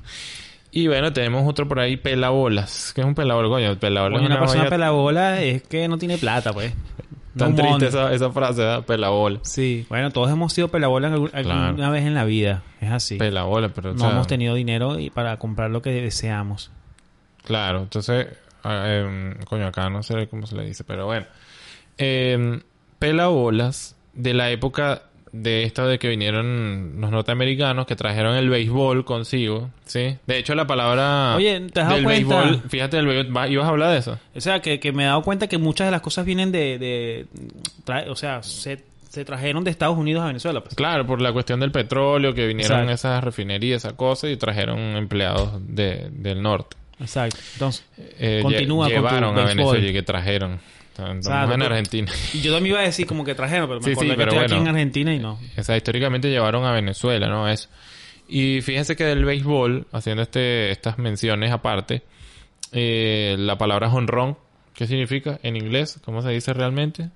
[0.71, 2.93] Y bueno, tenemos otro por ahí, pelabolas.
[2.95, 3.49] ¿Qué es un pelabola?
[3.49, 6.73] Coño, pelabola una persona vaina pelabola es que no tiene plata, pues.
[7.37, 8.85] tan No triste esa, esa frase, ¿verdad?
[8.85, 9.41] Pelabola.
[9.43, 9.85] Sí.
[9.89, 11.93] Bueno, todos hemos sido pelabola en algún- alguna Claro.
[11.93, 12.63] vez en la vida.
[12.81, 13.17] Es así.
[13.17, 16.71] Pelabola, pero o no sea, hemos tenido dinero y para comprar lo que deseamos.
[17.45, 18.27] Claro, entonces,
[18.65, 21.27] em, coño, acá no sé cómo se le dice, pero bueno.
[21.99, 22.61] Em,
[22.99, 25.03] pelabolas de la época
[25.43, 30.17] de esta de que vinieron los norteamericanos que trajeron el béisbol consigo, ¿sí?
[30.27, 32.41] De hecho, la palabra Oye, ¿te has dado del cuenta?
[32.43, 34.19] béisbol, fíjate, el béisbol, ¿va- ¿ibas a hablar de eso?
[34.35, 36.79] O sea, que, que me he dado cuenta que muchas de las cosas vienen de...
[36.79, 37.27] de
[38.09, 40.61] o sea, se, se trajeron de Estados Unidos a Venezuela.
[40.63, 40.75] Pues.
[40.75, 42.93] Claro, por la cuestión del petróleo, que vinieron Exacto.
[42.95, 46.77] esas refinerías, esa cosa, y trajeron empleados de, del norte.
[47.01, 47.39] Exacto.
[47.55, 47.85] Entonces,
[48.19, 49.45] Eh, Continúa lle- con tu llevaron a.
[49.45, 50.59] Venezuela y que trajeron.
[50.99, 52.13] Estamos en Argentina.
[52.33, 54.55] y yo también iba a decir como que trajeron, pero me Sí, que estoy aquí
[54.55, 55.39] en Argentina y no.
[55.57, 57.49] O sea, históricamente llevaron a Venezuela, ¿no?
[57.49, 57.69] Eso.
[58.29, 62.03] Y fíjense que del béisbol, haciendo este, estas menciones aparte,
[62.73, 64.37] eh, la palabra honrón,
[64.75, 66.01] ¿qué significa en inglés?
[66.05, 67.11] ¿Cómo se dice realmente?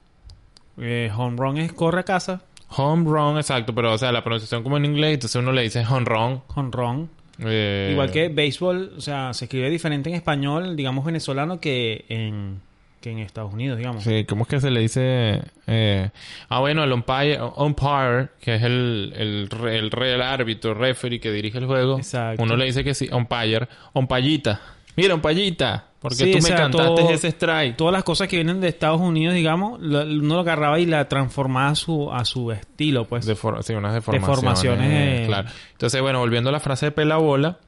[0.78, 2.43] Eh, home run es corre a casa.
[2.76, 5.85] Home run, exacto, pero o sea, la pronunciación como en inglés, entonces uno le dice
[5.85, 6.43] honrón.
[6.55, 7.11] Home run.
[7.41, 12.61] Eh, Igual que béisbol, o sea, se escribe diferente en español, digamos venezolano, que en,
[13.01, 14.05] que en Estados Unidos, digamos.
[14.05, 15.42] Sí, ¿cómo es que se le dice?
[15.66, 16.11] Eh,
[16.48, 21.59] ah, bueno, el umpire, umpire que es el, el, el, el árbitro, referee que dirige
[21.59, 21.96] el juego.
[21.98, 22.42] Exacto.
[22.42, 24.61] Uno le dice que sí, umpire, umpallita.
[24.96, 27.76] Mira, umpallita, porque Sí, tú me sea, cantaste todo- ese strike.
[27.76, 31.09] Todas las cosas que vienen de Estados Unidos, digamos, lo- uno lo agarraba y la
[31.09, 33.26] transformaba a su, a su estilo, pues.
[33.26, 34.36] Defor- sí, unas deformaciones.
[34.42, 35.24] Deformaciones, eh.
[35.26, 35.48] Claro.
[35.72, 37.59] Entonces, bueno, volviendo a la frase de pelabola,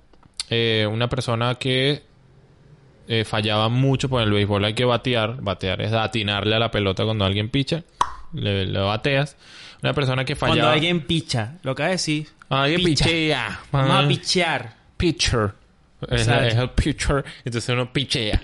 [0.51, 2.03] eh, una persona que
[3.13, 5.37] eh, fallaba mucho por el béisbol hay que batear.
[5.41, 7.83] Batear es atinarle a la pelota cuando alguien picha.
[8.33, 9.37] Le, le bateas.
[9.83, 10.57] Una persona que fallaba...
[10.61, 12.29] Cuando alguien picha, lo que decir.
[12.49, 13.05] Alguien picha.
[13.05, 13.61] pichea.
[13.71, 14.77] Vamos Ah, a pichear.
[14.97, 15.53] pitcher.
[16.09, 17.25] Es, el pitcher.
[17.45, 18.41] Entonces uno pichea.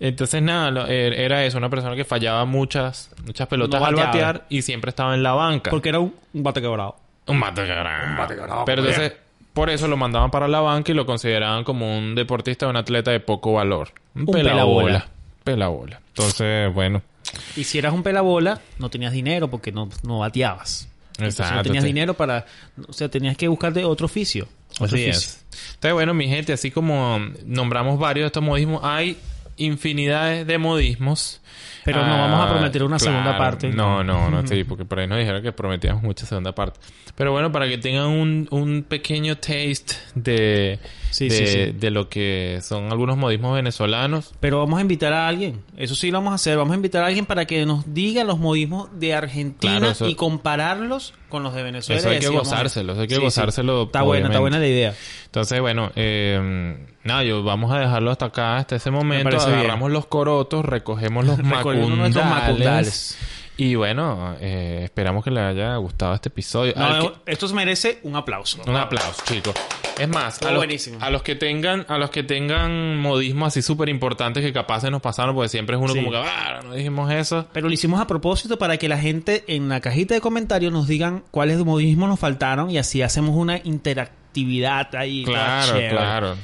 [0.00, 3.94] Entonces nada, lo- er- era eso, una persona que fallaba muchas, muchas pelotas No al
[3.94, 5.70] batear y siempre estaba en la banca.
[5.70, 6.96] Porque era un, un bate quebrado.
[7.26, 8.64] Un bate quebrado.
[8.66, 9.12] Pero entonces,
[9.52, 13.10] por eso lo mandaban para la banca y lo consideraban como un deportista, un atleta
[13.10, 13.90] de poco valor.
[14.14, 15.08] Un, Un pelabola.
[15.44, 16.00] Pelabola.
[16.08, 17.02] Entonces, bueno.
[17.56, 20.88] Y si eras un pelabola, no tenías dinero porque no, no bateabas.
[21.18, 21.62] Entonces, no Exacto.
[21.64, 22.46] tenías te- dinero para...
[22.88, 24.48] O sea, tenías que buscarte otro oficio.
[24.72, 25.10] Otro Así oficio.
[25.12, 25.44] es.
[25.74, 29.18] Entonces, bueno, mi gente, así como nombramos varios de estos modismos, hay
[29.56, 31.40] infinidades de modismos.
[31.84, 33.38] Pero no Ah, vamos a prometer una segunda claro.
[33.38, 33.68] parte.
[33.70, 36.78] No, no, no, sí, porque por ahí nos dijeron que prometíamos mucha segunda parte.
[37.16, 40.78] Pero bueno, para que tengan un, un pequeño taste de,
[41.12, 41.72] Sí, de, sí, sí.
[41.72, 44.32] de lo que son algunos modismos venezolanos.
[44.40, 45.62] Pero vamos a invitar a alguien.
[45.76, 46.56] Eso sí lo vamos a hacer.
[46.56, 50.08] Vamos a invitar a alguien para que nos diga los modismos de Argentina Claro, eso-
[50.08, 52.00] y compararlos con los de Venezuela.
[52.00, 54.94] Eso hay que gozárselo, eso hay que gozárselo, Está buena, está buena la idea.
[55.26, 59.28] Entonces, bueno, eh, nada, yo vamos a dejarlo hasta acá, hasta ese momento.
[59.28, 59.40] bien.
[59.40, 62.16] Agarramos los corotos, recogemos los macundales.
[62.16, 63.18] macundales.
[63.58, 66.72] Y bueno, eh, esperamos que les haya gustado este episodio.
[66.74, 68.58] No, que- esto se merece un aplauso.
[68.66, 69.54] Un aplauso, chicos.
[69.98, 70.98] Es más, a los, buenísimo.
[71.00, 74.90] a los que tengan, a los que tengan modismos así súper importantes que capaz se
[74.90, 75.98] nos pasaron, porque siempre es uno Sí.
[76.00, 77.46] como que, ah, no dijimos eso.
[77.52, 80.88] Pero lo hicimos a propósito para que la gente en la cajita de comentarios nos
[80.88, 85.24] digan cuáles modismos nos faltaron y así hacemos una interactividad ahí.
[85.24, 86.36] Claro, claro.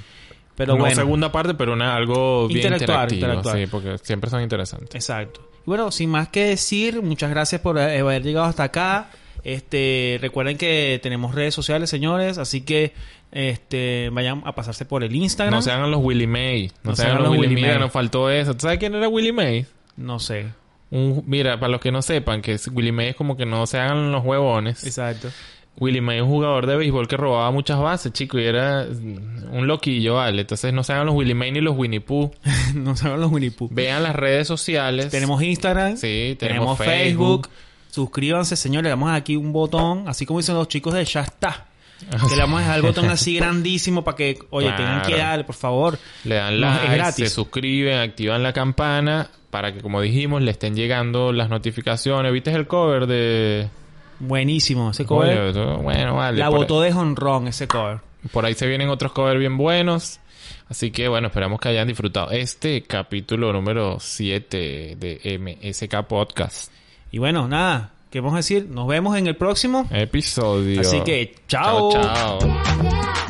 [0.55, 0.97] Pero no bueno.
[0.97, 3.27] segunda parte, pero una, algo bien Interactuar, interactivo.
[3.27, 3.57] interactuar.
[3.59, 4.95] Sí, porque siempre son interesantes.
[4.95, 5.49] Exacto.
[5.61, 9.11] Y bueno, sin más que decir, muchas gracias por eh, haber llegado hasta acá.
[9.45, 12.93] Este, recuerden que tenemos redes sociales, señores, así que
[13.33, 15.55] este vayan a pasarse por el Instagram.
[15.55, 16.73] No se hagan los Willy May.
[16.83, 17.63] No, se hagan los Willy, May.
[17.65, 18.55] Mira, nos faltó eso.
[18.55, 19.67] ¿Tú sabes quién era Willy May?
[19.97, 20.47] No sé.
[20.91, 23.79] Un- mira, para los que no sepan, que Willie May es como que no se
[23.79, 24.85] hagan los huevones.
[24.85, 25.29] Exacto.
[25.81, 29.67] Willie May es un jugador de béisbol que robaba muchas bases, chico, y era un
[29.69, 30.41] loquillo, ¿vale?
[30.41, 32.33] Entonces no se hagan los Willie May ni los Winnie Pooh.
[32.75, 33.69] no se hagan los Winnie Pooh.
[33.71, 35.11] Vean las redes sociales.
[35.11, 35.97] Tenemos Instagram.
[35.97, 37.47] Sí, tenemos, tenemos Facebook.
[37.47, 37.49] Facebook.
[37.91, 38.85] Suscríbanse, señores.
[38.85, 41.68] Le damos aquí un botón, así como dicen los chicos de Ya está.
[42.29, 45.45] Que le vamos a dejar el botón así grandísimo para que, oye, tengan que darle,
[45.45, 45.99] por favor.
[46.25, 47.29] Le dan No, es like, gratis.
[47.29, 52.33] se suscriben, activan la campana para que, como dijimos, le estén llegando las notificaciones.
[52.33, 53.69] ¿Viste el cover de...?
[54.21, 54.91] Buenísimo.
[54.91, 55.53] Ese cover.
[55.53, 56.39] Todo- bueno, vale.
[56.39, 57.99] la botó de honrón ese cover.
[58.33, 60.21] Por ahí se vienen otros covers bien buenos.
[60.69, 65.39] Así que bueno, esperamos que hayan disfrutado este capítulo número 7 de
[65.73, 66.71] MSK Podcast.
[67.11, 67.93] Y bueno, nada.
[68.11, 68.69] ¿Qué vamos a decir?
[68.71, 69.87] Nos vemos en el próximo.
[69.91, 70.81] Episodio.
[70.81, 71.93] Así que, chao.
[71.93, 73.28] Chao, chao.